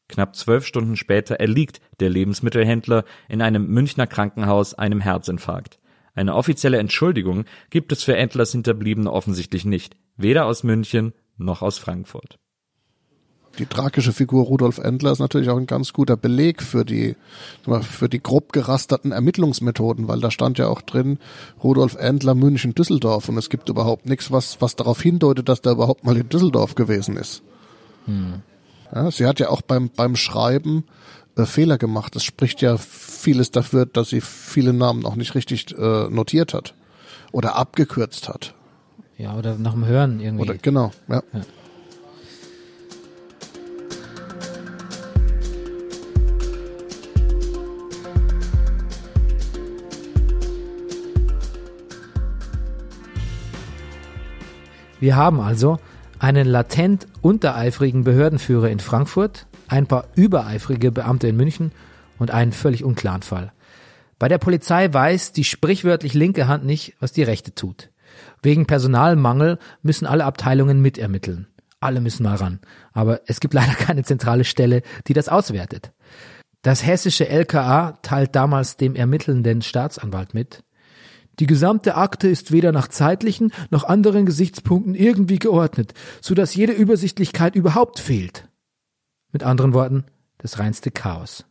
Knapp 0.09 0.35
zwölf 0.35 0.65
Stunden 0.65 0.97
später 0.97 1.35
erliegt 1.35 1.79
der 1.99 2.09
Lebensmittelhändler 2.09 3.05
in 3.29 3.41
einem 3.41 3.67
Münchner 3.67 4.07
Krankenhaus 4.07 4.73
einem 4.73 4.99
Herzinfarkt. 4.99 5.79
Eine 6.13 6.35
offizielle 6.35 6.77
Entschuldigung 6.77 7.45
gibt 7.69 7.91
es 7.91 8.03
für 8.03 8.15
Endlers 8.15 8.51
Hinterbliebene 8.51 9.11
offensichtlich 9.11 9.65
nicht, 9.65 9.95
weder 10.17 10.45
aus 10.45 10.63
München 10.63 11.13
noch 11.37 11.61
aus 11.61 11.77
Frankfurt 11.77 12.39
die 13.59 13.65
tragische 13.65 14.13
Figur 14.13 14.45
Rudolf 14.45 14.77
Endler 14.77 15.11
ist 15.11 15.19
natürlich 15.19 15.49
auch 15.49 15.57
ein 15.57 15.67
ganz 15.67 15.93
guter 15.93 16.17
Beleg 16.17 16.61
für 16.61 16.85
die, 16.85 17.15
für 17.81 18.09
die 18.09 18.21
grob 18.21 18.51
gerasterten 18.51 19.11
Ermittlungsmethoden, 19.11 20.07
weil 20.07 20.19
da 20.19 20.31
stand 20.31 20.57
ja 20.57 20.67
auch 20.67 20.81
drin 20.81 21.19
Rudolf 21.63 21.95
Endler 21.95 22.35
München 22.35 22.75
Düsseldorf 22.75 23.29
und 23.29 23.37
es 23.37 23.49
gibt 23.49 23.69
überhaupt 23.69 24.05
nichts, 24.05 24.31
was, 24.31 24.61
was 24.61 24.75
darauf 24.75 25.01
hindeutet, 25.01 25.49
dass 25.49 25.61
der 25.61 25.73
überhaupt 25.73 26.03
mal 26.03 26.17
in 26.17 26.29
Düsseldorf 26.29 26.75
gewesen 26.75 27.17
ist. 27.17 27.43
Hm. 28.05 28.41
Ja, 28.93 29.11
sie 29.11 29.25
hat 29.25 29.39
ja 29.39 29.49
auch 29.49 29.61
beim, 29.61 29.89
beim 29.89 30.15
Schreiben 30.15 30.85
äh, 31.35 31.45
Fehler 31.45 31.77
gemacht. 31.77 32.15
Das 32.15 32.23
spricht 32.23 32.61
ja 32.61 32.77
vieles 32.77 33.51
dafür, 33.51 33.85
dass 33.85 34.09
sie 34.09 34.21
viele 34.21 34.73
Namen 34.73 35.05
auch 35.05 35.15
nicht 35.15 35.35
richtig 35.35 35.75
äh, 35.77 36.09
notiert 36.09 36.53
hat 36.53 36.73
oder 37.31 37.55
abgekürzt 37.55 38.29
hat. 38.29 38.53
Ja, 39.17 39.35
oder 39.37 39.57
nach 39.57 39.73
dem 39.73 39.85
Hören 39.85 40.19
irgendwie. 40.19 40.43
Oder, 40.43 40.57
genau, 40.57 40.91
ja. 41.07 41.23
ja. 41.33 41.41
Wir 55.05 55.15
haben 55.15 55.39
also 55.39 55.77
einen 56.17 56.47
latent 56.47 57.05
untereifrigen 57.21 58.03
Behördenführer 58.03 58.71
in 58.71 58.79
Frankfurt, 58.79 59.45
ein 59.67 59.85
paar 59.85 60.05
übereifrige 60.15 60.91
Beamte 60.91 61.27
in 61.27 61.37
München 61.37 61.71
und 62.17 62.31
einen 62.31 62.51
völlig 62.51 62.83
unklaren 62.83 63.21
Fall. 63.21 63.53
Bei 64.17 64.29
der 64.29 64.39
Polizei 64.39 64.91
weiß 64.91 65.31
die 65.31 65.43
sprichwörtlich 65.43 66.15
linke 66.15 66.47
Hand 66.47 66.65
nicht, 66.65 66.95
was 66.99 67.11
die 67.11 67.21
rechte 67.21 67.53
tut. 67.53 67.91
Wegen 68.41 68.65
Personalmangel 68.65 69.59
müssen 69.83 70.07
alle 70.07 70.25
Abteilungen 70.25 70.81
mitermitteln. 70.81 71.49
Alle 71.79 72.01
müssen 72.01 72.23
mal 72.23 72.37
ran. 72.37 72.59
Aber 72.91 73.21
es 73.27 73.39
gibt 73.39 73.53
leider 73.53 73.73
keine 73.75 74.01
zentrale 74.01 74.43
Stelle, 74.43 74.81
die 75.05 75.13
das 75.13 75.29
auswertet. 75.29 75.91
Das 76.63 76.83
hessische 76.83 77.29
LKA 77.29 77.99
teilt 78.01 78.35
damals 78.35 78.75
dem 78.75 78.95
ermittelnden 78.95 79.61
Staatsanwalt 79.61 80.33
mit, 80.33 80.63
die 81.39 81.47
gesamte 81.47 81.95
Akte 81.95 82.27
ist 82.27 82.51
weder 82.51 82.71
nach 82.71 82.87
zeitlichen 82.87 83.51
noch 83.69 83.83
anderen 83.83 84.25
Gesichtspunkten 84.25 84.95
irgendwie 84.95 85.39
geordnet, 85.39 85.93
so 86.21 86.33
dass 86.33 86.55
jede 86.55 86.73
Übersichtlichkeit 86.73 87.55
überhaupt 87.55 87.99
fehlt. 87.99 88.47
Mit 89.31 89.43
anderen 89.43 89.73
Worten, 89.73 90.05
das 90.37 90.59
reinste 90.59 90.91
Chaos. 90.91 91.45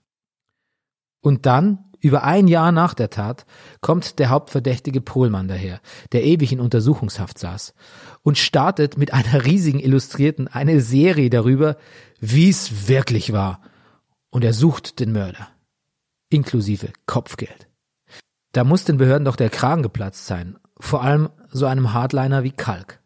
Und 1.20 1.46
dann, 1.46 1.84
über 2.00 2.22
ein 2.22 2.48
Jahr 2.48 2.70
nach 2.70 2.94
der 2.94 3.10
Tat, 3.10 3.46
kommt 3.80 4.18
der 4.18 4.28
hauptverdächtige 4.28 5.00
Pohlmann 5.00 5.48
daher, 5.48 5.80
der 6.12 6.24
ewig 6.24 6.52
in 6.52 6.60
Untersuchungshaft 6.60 7.38
saß, 7.38 7.74
und 8.22 8.38
startet 8.38 8.98
mit 8.98 9.12
einer 9.12 9.44
riesigen 9.44 9.80
Illustrierten 9.80 10.48
eine 10.48 10.80
Serie 10.80 11.30
darüber, 11.30 11.76
wie 12.20 12.48
es 12.48 12.88
wirklich 12.88 13.32
war. 13.32 13.60
Und 14.30 14.44
er 14.44 14.52
sucht 14.52 15.00
den 15.00 15.12
Mörder. 15.12 15.48
Inklusive 16.28 16.92
Kopfgeld. 17.06 17.68
Da 18.54 18.62
muss 18.62 18.84
den 18.84 18.98
Behörden 18.98 19.24
doch 19.24 19.34
der 19.34 19.50
Kragen 19.50 19.82
geplatzt 19.82 20.26
sein. 20.26 20.56
Vor 20.78 21.02
allem 21.02 21.28
so 21.50 21.66
einem 21.66 21.92
Hardliner 21.92 22.44
wie 22.44 22.52
Kalk. 22.52 23.00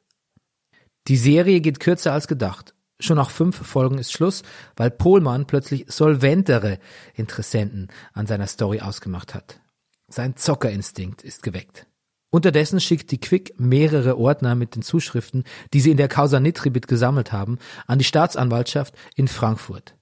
Die 1.08 1.16
Serie 1.16 1.62
geht 1.62 1.80
kürzer 1.80 2.12
als 2.12 2.28
gedacht. 2.28 2.74
Schon 3.00 3.16
nach 3.16 3.30
fünf 3.30 3.56
Folgen 3.56 3.96
ist 3.96 4.12
Schluss, 4.12 4.42
weil 4.76 4.90
Pohlmann 4.90 5.46
plötzlich 5.46 5.87
solventere 5.88 6.78
Interessenten 7.14 7.88
an 8.12 8.26
seiner 8.26 8.46
Story 8.46 8.80
ausgemacht 8.80 9.34
hat. 9.34 9.61
Sein 10.08 10.37
Zockerinstinkt 10.37 11.22
ist 11.22 11.42
geweckt. 11.42 11.87
Unterdessen 12.28 12.78
schickt 12.78 13.11
die 13.11 13.20
Quick 13.20 13.54
mehrere 13.58 14.18
Ordner 14.18 14.54
mit 14.54 14.74
den 14.74 14.82
Zuschriften, 14.82 15.44
die 15.72 15.80
sie 15.80 15.92
in 15.92 15.96
der 15.96 16.08
Causa 16.08 16.40
Nitribit 16.40 16.88
gesammelt 16.88 17.32
haben, 17.32 17.58
an 17.87 17.98
die 17.98 18.04
Staatsanwaltschaft 18.04 18.94
in 19.16 19.28
Frankfurt. 19.28 19.94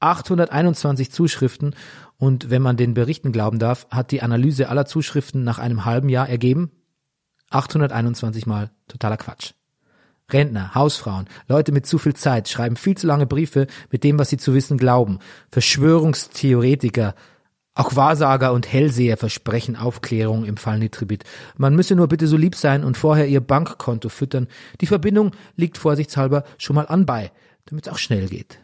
821 0.00 1.10
Zuschriften 1.10 1.74
und 2.18 2.50
wenn 2.50 2.62
man 2.62 2.76
den 2.76 2.94
Berichten 2.94 3.32
glauben 3.32 3.58
darf, 3.58 3.86
hat 3.90 4.10
die 4.10 4.22
Analyse 4.22 4.68
aller 4.68 4.86
Zuschriften 4.86 5.44
nach 5.44 5.58
einem 5.58 5.84
halben 5.84 6.08
Jahr 6.08 6.28
ergeben 6.28 6.70
821 7.50 8.46
Mal 8.46 8.70
totaler 8.88 9.16
Quatsch. 9.16 9.52
Rentner, 10.30 10.74
Hausfrauen, 10.74 11.26
Leute 11.48 11.70
mit 11.70 11.86
zu 11.86 11.98
viel 11.98 12.14
Zeit 12.14 12.48
schreiben 12.48 12.76
viel 12.76 12.96
zu 12.96 13.06
lange 13.06 13.26
Briefe 13.26 13.66
mit 13.90 14.04
dem, 14.04 14.18
was 14.18 14.30
sie 14.30 14.38
zu 14.38 14.54
wissen 14.54 14.78
glauben. 14.78 15.18
Verschwörungstheoretiker, 15.50 17.14
auch 17.74 17.94
Wahrsager 17.94 18.52
und 18.52 18.72
Hellseher 18.72 19.16
versprechen 19.16 19.76
Aufklärung 19.76 20.44
im 20.44 20.56
Fall 20.56 20.78
Nitribit. 20.78 21.24
Man 21.56 21.76
müsse 21.76 21.94
nur 21.94 22.08
bitte 22.08 22.26
so 22.26 22.36
lieb 22.36 22.54
sein 22.54 22.84
und 22.84 22.96
vorher 22.96 23.26
ihr 23.26 23.40
Bankkonto 23.40 24.08
füttern. 24.08 24.48
Die 24.80 24.86
Verbindung 24.86 25.32
liegt 25.56 25.76
vorsichtshalber 25.76 26.44
schon 26.56 26.76
mal 26.76 26.86
anbei, 26.86 27.32
damit 27.66 27.86
es 27.86 27.92
auch 27.92 27.98
schnell 27.98 28.28
geht. 28.28 28.60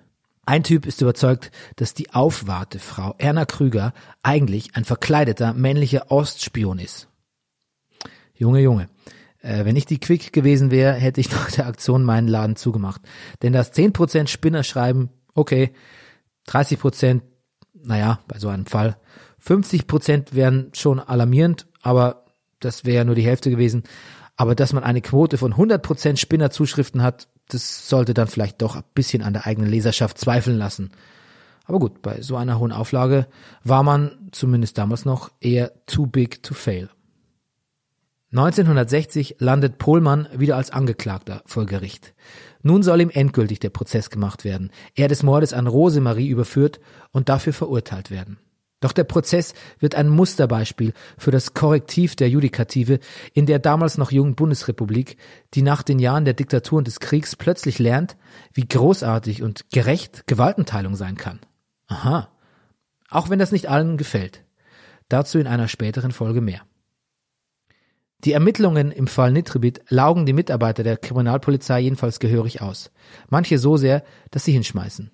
Ein 0.51 0.65
Typ 0.65 0.85
ist 0.85 1.01
überzeugt, 1.01 1.53
dass 1.77 1.95
die 1.95 2.13
Aufwartefrau 2.13 3.15
Erna 3.19 3.45
Krüger 3.45 3.93
eigentlich 4.25 4.75
ein 4.75 4.85
verkleideter 4.85 5.55
männlicher 5.55 6.11
Ostspion 6.11 6.81
ist. 6.81 7.07
Junge, 8.35 8.59
Junge. 8.59 8.89
Äh, 9.43 9.65
wenn 9.65 9.77
ich 9.77 9.87
die 9.87 10.01
Quick 10.01 10.33
gewesen 10.33 10.73
wäre, 10.73 10.95
hätte 10.95 11.21
ich 11.21 11.31
nach 11.31 11.53
der 11.53 11.69
Aktion 11.69 12.03
meinen 12.03 12.27
Laden 12.27 12.57
zugemacht. 12.57 13.01
Denn 13.43 13.53
das 13.53 13.73
10% 13.73 14.27
Spinner 14.27 14.65
schreiben, 14.65 15.11
okay, 15.35 15.71
30%, 16.49 17.21
naja, 17.85 18.19
bei 18.27 18.41
so 18.41 18.49
einem 18.49 18.67
Fall. 18.67 18.97
50% 19.47 20.35
wären 20.35 20.73
schon 20.75 20.99
alarmierend, 20.99 21.69
aber 21.81 22.25
das 22.59 22.85
wäre 22.85 22.97
ja 22.97 23.05
nur 23.05 23.15
die 23.15 23.25
Hälfte 23.25 23.51
gewesen. 23.51 23.85
Aber 24.35 24.57
dass 24.57 24.73
man 24.73 24.83
eine 24.83 25.01
Quote 25.01 25.39
von 25.39 25.55
100% 25.55 26.17
Spinnerzuschriften 26.17 27.05
hat, 27.05 27.29
das 27.55 27.89
sollte 27.89 28.15
dann 28.15 28.29
vielleicht 28.29 28.63
doch 28.63 28.77
ein 28.77 28.85
bisschen 28.95 29.23
an 29.23 29.33
der 29.33 29.47
eigenen 29.47 29.71
Leserschaft 29.71 30.19
zweifeln 30.19 30.57
lassen. 30.57 30.91
Aber 31.67 31.79
gut, 31.79 32.03
bei 32.03 32.21
so 32.21 32.37
einer 32.37 32.59
hohen 32.59 32.73
Auflage 32.73 33.27
war 33.63 33.83
man, 33.83 34.31
zumindest 34.33 34.79
damals 34.79 35.05
noch, 35.05 35.31
eher 35.41 35.73
too 35.87 36.07
big 36.07 36.43
to 36.43 36.55
fail. 36.55 36.89
1960 38.33 39.37
landet 39.39 39.79
Pohlmann 39.79 40.29
wieder 40.33 40.57
als 40.57 40.71
Angeklagter 40.71 41.43
vor 41.47 41.67
Gericht. 41.67 42.15
Nun 42.63 42.83
soll 42.83 43.01
ihm 43.01 43.11
endgültig 43.11 43.59
der 43.59 43.71
Prozess 43.71 44.11
gemacht 44.11 44.45
werden. 44.45 44.71
Er 44.95 45.09
des 45.09 45.23
Mordes 45.23 45.53
an 45.53 45.67
Rosemarie 45.67 46.29
überführt 46.29 46.81
und 47.11 47.29
dafür 47.29 47.53
verurteilt 47.53 48.11
werden. 48.11 48.39
Doch 48.81 48.93
der 48.93 49.05
Prozess 49.05 49.53
wird 49.79 49.95
ein 49.95 50.09
Musterbeispiel 50.09 50.95
für 51.19 51.31
das 51.31 51.53
Korrektiv 51.53 52.17
der 52.17 52.31
Judikative 52.31 52.99
in 53.35 53.45
der 53.45 53.59
damals 53.59 53.99
noch 53.99 54.11
jungen 54.11 54.35
Bundesrepublik, 54.35 55.19
die 55.53 55.63
nach 55.63 55.83
den 55.83 55.99
Jahren 55.99 56.25
der 56.25 56.35
Diktatur 56.35 56.79
und 56.79 56.87
des 56.87 56.99
Kriegs 56.99 57.37
plötzlich 57.37 57.79
lernt, 57.79 58.17
wie 58.55 58.67
großartig 58.67 59.43
und 59.43 59.69
gerecht 59.71 60.27
Gewaltenteilung 60.27 60.97
sein 60.97 61.17
kann. 61.17 61.41
Aha. 61.89 62.29
Auch 63.11 63.29
wenn 63.29 63.39
das 63.39 63.53
nicht 63.53 63.69
allen 63.69 63.99
gefällt. 63.99 64.45
Dazu 65.09 65.39
in 65.39 65.47
einer 65.47 65.69
späteren 65.69 66.13
Folge 66.13 66.41
mehr. 66.41 66.63
Die 68.25 68.33
Ermittlungen 68.33 68.93
im 68.93 69.07
Fall 69.07 69.33
Nitribit 69.33 69.81
laugen 69.89 70.27
die 70.27 70.35
Mitarbeiter 70.35 70.83
der 70.83 70.97
Kriminalpolizei 70.97 71.81
jedenfalls 71.81 72.19
gehörig 72.19 72.61
aus. 72.61 72.91
Manche 73.29 73.59
so 73.59 73.77
sehr, 73.77 74.05
dass 74.31 74.45
sie 74.45 74.53
hinschmeißen. 74.53 75.11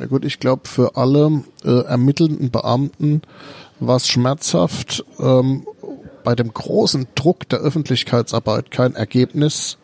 Ja 0.00 0.06
gut, 0.06 0.24
ich 0.24 0.40
glaube, 0.40 0.62
für 0.66 0.96
alle 0.96 1.44
äh, 1.62 1.82
ermittelnden 1.82 2.50
Beamten 2.50 3.20
war 3.80 3.96
es 3.96 4.08
schmerzhaft, 4.08 5.04
ähm, 5.18 5.66
bei 6.24 6.34
dem 6.34 6.54
großen 6.54 7.08
Druck 7.14 7.46
der 7.50 7.58
Öffentlichkeitsarbeit 7.58 8.70
kein 8.70 8.94
Ergebnis 8.94 9.76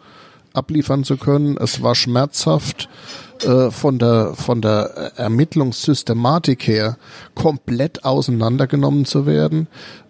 abliefern 0.55 1.05
zu 1.05 1.18
können. 1.18 1.59
Es 1.59 1.83
war 1.83 1.94
schmerzhaft, 1.94 2.88
äh, 3.42 3.70
von 3.70 3.98
der 3.98 4.33
von 4.35 4.62
der 4.62 5.12
Ermittlungssystematik 5.16 6.66
her 6.66 6.96
komplett 7.35 8.07
auseinandergenommen 8.07 9.05
zu 9.05 9.26
werden 9.26 9.68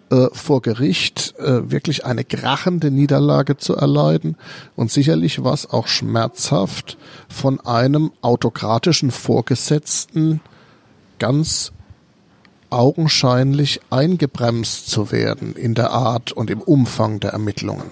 äh, 0.09 0.27
vor 0.31 0.61
Gericht 0.61 1.35
äh, 1.37 1.69
wirklich 1.69 2.05
eine 2.05 2.23
krachende 2.23 2.91
Niederlage 2.91 3.57
zu 3.57 3.75
erleiden. 3.75 4.37
Und 4.75 4.91
sicherlich 4.91 5.43
war 5.43 5.53
es 5.53 5.69
auch 5.69 5.87
schmerzhaft, 5.87 6.97
von 7.27 7.59
einem 7.59 8.11
autokratischen 8.21 9.11
Vorgesetzten 9.11 10.41
ganz 11.19 11.71
augenscheinlich 12.69 13.79
eingebremst 13.89 14.89
zu 14.89 15.11
werden 15.11 15.55
in 15.55 15.73
der 15.73 15.91
Art 15.91 16.31
und 16.31 16.49
im 16.49 16.61
Umfang 16.61 17.19
der 17.19 17.31
Ermittlungen. 17.31 17.89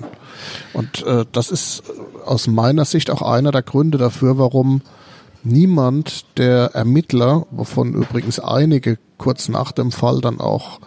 Und 0.74 1.04
äh, 1.04 1.26
das 1.32 1.50
ist 1.50 1.84
aus 2.26 2.48
meiner 2.48 2.86
Sicht 2.86 3.10
auch 3.10 3.22
einer 3.22 3.52
der 3.52 3.62
Gründe 3.62 3.98
dafür, 3.98 4.38
warum 4.38 4.82
niemand 5.44 6.26
der 6.38 6.72
Ermittler, 6.74 7.46
wovon 7.52 7.94
übrigens 7.94 8.40
einige 8.40 8.98
kurz 9.18 9.48
nach 9.48 9.72
dem 9.72 9.92
Fall 9.92 10.20
dann 10.22 10.40
auch 10.40 10.80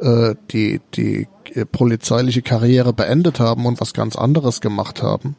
äh, 0.00 0.34
die, 0.50 0.80
die 0.94 1.28
äh, 1.54 1.64
polizeiliche 1.64 2.42
Karriere 2.42 2.92
beendet 2.92 3.40
haben 3.40 3.66
und 3.66 3.80
was 3.80 3.94
ganz 3.94 4.16
anderes 4.16 4.60
gemacht 4.60 5.02
haben. 5.02 5.36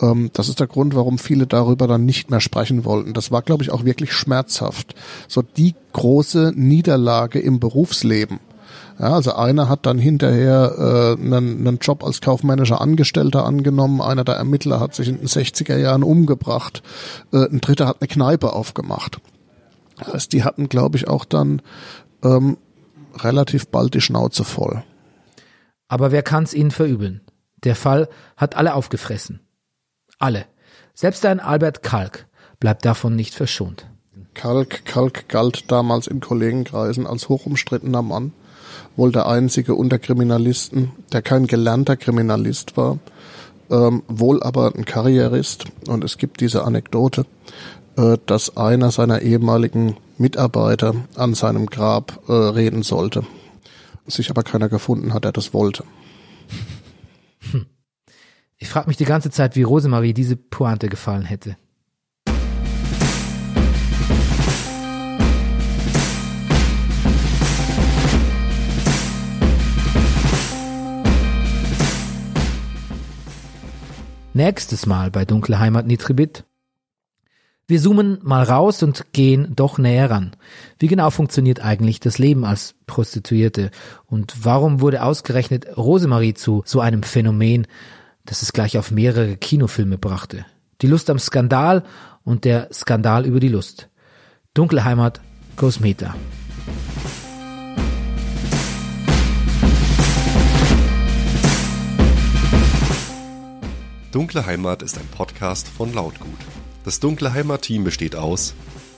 Ähm, 0.00 0.30
das 0.32 0.48
ist 0.48 0.60
der 0.60 0.66
Grund, 0.66 0.94
warum 0.94 1.18
viele 1.18 1.46
darüber 1.46 1.86
dann 1.86 2.04
nicht 2.04 2.30
mehr 2.30 2.40
sprechen 2.40 2.84
wollten. 2.84 3.14
Das 3.14 3.30
war, 3.30 3.42
glaube 3.42 3.62
ich, 3.62 3.70
auch 3.70 3.84
wirklich 3.84 4.12
schmerzhaft. 4.12 4.94
So 5.26 5.42
die 5.42 5.74
große 5.92 6.52
Niederlage 6.54 7.38
im 7.38 7.60
Berufsleben. 7.60 8.40
Ja, 8.98 9.12
also 9.12 9.32
einer 9.34 9.68
hat 9.68 9.86
dann 9.86 9.98
hinterher 9.98 11.16
äh, 11.18 11.22
einen, 11.22 11.66
einen 11.66 11.78
Job 11.78 12.02
als 12.02 12.20
kaufmännischer 12.20 12.80
Angestellter 12.80 13.44
angenommen, 13.44 14.00
einer 14.00 14.24
der 14.24 14.34
Ermittler 14.34 14.80
hat 14.80 14.94
sich 14.94 15.08
in 15.08 15.18
den 15.18 15.28
60er 15.28 15.76
Jahren 15.76 16.02
umgebracht, 16.02 16.82
äh, 17.32 17.44
ein 17.44 17.60
dritter 17.60 17.86
hat 17.86 17.98
eine 18.00 18.08
Kneipe 18.08 18.52
aufgemacht. 18.52 19.20
Das 19.98 20.12
heißt, 20.14 20.32
die 20.32 20.42
hatten, 20.42 20.68
glaube 20.68 20.96
ich, 20.96 21.06
auch 21.06 21.24
dann 21.24 21.62
ähm, 22.24 22.56
relativ 23.16 23.68
bald 23.68 23.94
die 23.94 24.00
Schnauze 24.00 24.44
voll. 24.44 24.82
Aber 25.88 26.12
wer 26.12 26.22
kann's 26.22 26.54
ihnen 26.54 26.70
verübeln? 26.70 27.22
Der 27.64 27.74
Fall 27.74 28.08
hat 28.36 28.56
alle 28.56 28.74
aufgefressen. 28.74 29.40
Alle. 30.18 30.46
Selbst 30.94 31.24
ein 31.24 31.40
Albert 31.40 31.82
Kalk 31.82 32.26
bleibt 32.60 32.84
davon 32.84 33.16
nicht 33.16 33.34
verschont. 33.34 33.86
Kalk, 34.34 34.84
Kalk 34.84 35.28
galt 35.28 35.70
damals 35.70 36.06
in 36.06 36.20
Kollegenkreisen 36.20 37.06
als 37.06 37.28
hochumstrittener 37.28 38.02
Mann, 38.02 38.32
wohl 38.96 39.10
der 39.10 39.26
einzige 39.26 39.74
unter 39.74 39.98
Kriminalisten, 39.98 40.92
der 41.12 41.22
kein 41.22 41.46
gelernter 41.46 41.96
Kriminalist 41.96 42.76
war, 42.76 42.98
ähm, 43.70 44.02
wohl 44.06 44.42
aber 44.42 44.74
ein 44.74 44.84
Karrierist. 44.84 45.64
Und 45.88 46.04
es 46.04 46.18
gibt 46.18 46.40
diese 46.40 46.64
Anekdote, 46.64 47.26
äh, 47.96 48.16
dass 48.26 48.56
einer 48.56 48.90
seiner 48.90 49.22
ehemaligen 49.22 49.96
Mitarbeiter 50.18 50.94
an 51.16 51.34
seinem 51.34 51.66
Grab 51.66 52.22
äh, 52.28 52.32
reden 52.32 52.82
sollte. 52.82 53.24
Sich 54.06 54.30
aber 54.30 54.42
keiner 54.42 54.68
gefunden 54.68 55.12
hat, 55.12 55.24
der 55.24 55.32
das 55.32 55.52
wollte. 55.52 55.84
Hm. 57.50 57.66
Ich 58.56 58.68
frage 58.68 58.88
mich 58.88 58.96
die 58.96 59.04
ganze 59.04 59.30
Zeit, 59.30 59.54
wie 59.54 59.62
Rosemarie 59.62 60.14
diese 60.14 60.36
Pointe 60.36 60.88
gefallen 60.88 61.24
hätte. 61.24 61.56
Nächstes 74.38 74.86
Mal 74.86 75.10
bei 75.10 75.24
Dunkle 75.24 75.58
Heimat 75.58 75.86
Nitribit 75.86 76.44
wir 77.68 77.82
zoomen 77.82 78.18
mal 78.22 78.44
raus 78.44 78.82
und 78.82 79.12
gehen 79.12 79.54
doch 79.54 79.76
näher 79.76 80.10
ran. 80.10 80.32
Wie 80.78 80.86
genau 80.86 81.10
funktioniert 81.10 81.60
eigentlich 81.60 82.00
das 82.00 82.16
Leben 82.16 82.46
als 82.46 82.74
Prostituierte? 82.86 83.70
Und 84.06 84.34
warum 84.42 84.80
wurde 84.80 85.02
ausgerechnet 85.02 85.76
Rosemarie 85.76 86.32
zu 86.32 86.62
so 86.64 86.80
einem 86.80 87.02
Phänomen, 87.02 87.66
das 88.24 88.40
es 88.40 88.54
gleich 88.54 88.78
auf 88.78 88.90
mehrere 88.90 89.36
Kinofilme 89.36 89.98
brachte? 89.98 90.46
Die 90.80 90.86
Lust 90.86 91.10
am 91.10 91.18
Skandal 91.18 91.84
und 92.24 92.46
der 92.46 92.72
Skandal 92.72 93.26
über 93.26 93.38
die 93.38 93.48
Lust. 93.48 93.90
Dunkle 94.54 94.84
Heimat, 94.84 95.20
Cosmeta. 95.56 96.14
Dunkle 104.10 104.46
Heimat 104.46 104.82
ist 104.82 104.96
ein 104.96 105.06
Podcast 105.08 105.68
von 105.68 105.92
Lautgut. 105.92 106.57
Das 106.88 107.00
dunkle 107.00 107.34
Heimat-Team 107.34 107.84
besteht 107.84 108.16
aus 108.16 108.54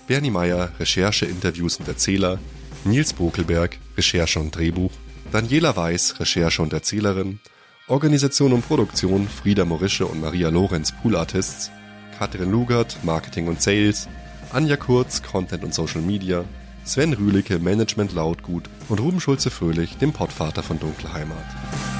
Bernie 0.07 0.31
Meyer, 0.31 0.70
Recherche, 0.79 1.26
Interviews 1.26 1.79
und 1.81 1.88
Erzähler, 1.88 2.38
Nils 2.85 3.12
Bokelberg, 3.12 3.79
Recherche 3.96 4.38
und 4.38 4.55
Drehbuch, 4.55 4.92
Daniela 5.33 5.74
Weiß, 5.74 6.20
Recherche 6.20 6.62
und 6.62 6.72
Erzählerin, 6.72 7.40
Organisation 7.88 8.53
und 8.53 8.62
Produktion 8.64 9.26
Frieda 9.26 9.64
Morische 9.64 10.07
und 10.07 10.20
Maria 10.20 10.50
Lorenz, 10.50 10.92
Pool 11.03 11.16
Artists, 11.16 11.72
Katrin 12.16 12.53
Lugert, 12.53 12.96
Marketing 13.03 13.48
und 13.48 13.61
Sales, 13.61 14.09
Anja 14.53 14.76
Kurz, 14.76 15.20
Content 15.20 15.64
und 15.64 15.74
Social 15.74 16.00
Media, 16.00 16.44
Sven 16.85 17.12
Rühlicke, 17.12 17.59
Management 17.59 18.12
Lautgut 18.12 18.70
und 18.88 19.00
Ruben 19.00 19.18
Schulze-Fröhlich, 19.18 19.96
dem 19.96 20.12
Pottvater 20.12 20.62
von 20.62 20.79
Dunkle 20.79 21.12
Heimat. 21.12 22.00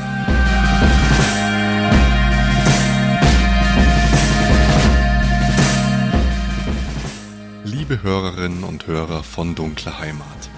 Liebe 7.91 8.03
Hörerinnen 8.05 8.63
und 8.63 8.87
Hörer 8.87 9.25
von 9.25 9.57
Dunkle 9.57 9.99
Heimat. 9.99 10.49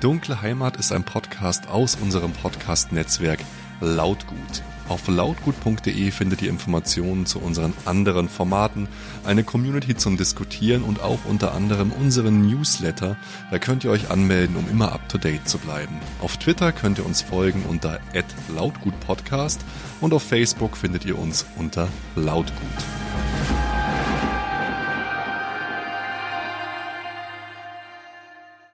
Dunkle 0.00 0.42
Heimat 0.42 0.76
ist 0.76 0.92
ein 0.92 1.04
Podcast 1.04 1.66
aus 1.70 1.96
unserem 1.96 2.32
Podcast-Netzwerk 2.32 3.40
Lautgut. 3.80 4.62
Auf 4.90 5.08
lautgut.de 5.08 6.10
findet 6.10 6.42
ihr 6.42 6.50
Informationen 6.50 7.24
zu 7.24 7.38
unseren 7.38 7.72
anderen 7.86 8.28
Formaten, 8.28 8.88
eine 9.24 9.42
Community 9.42 9.96
zum 9.96 10.18
Diskutieren 10.18 10.82
und 10.82 11.00
auch 11.00 11.20
unter 11.24 11.54
anderem 11.54 11.92
unseren 11.92 12.46
Newsletter. 12.46 13.16
Da 13.50 13.58
könnt 13.58 13.84
ihr 13.84 13.90
euch 13.90 14.10
anmelden, 14.10 14.56
um 14.56 14.68
immer 14.68 14.92
up 14.92 15.08
to 15.08 15.16
date 15.16 15.48
zu 15.48 15.56
bleiben. 15.56 15.98
Auf 16.20 16.36
Twitter 16.36 16.72
könnt 16.72 16.98
ihr 16.98 17.06
uns 17.06 17.22
folgen 17.22 17.64
unter 17.70 18.00
lautgutpodcast 18.54 19.64
und 20.02 20.12
auf 20.12 20.24
Facebook 20.24 20.76
findet 20.76 21.06
ihr 21.06 21.18
uns 21.18 21.46
unter 21.56 21.88
lautgut. 22.16 23.31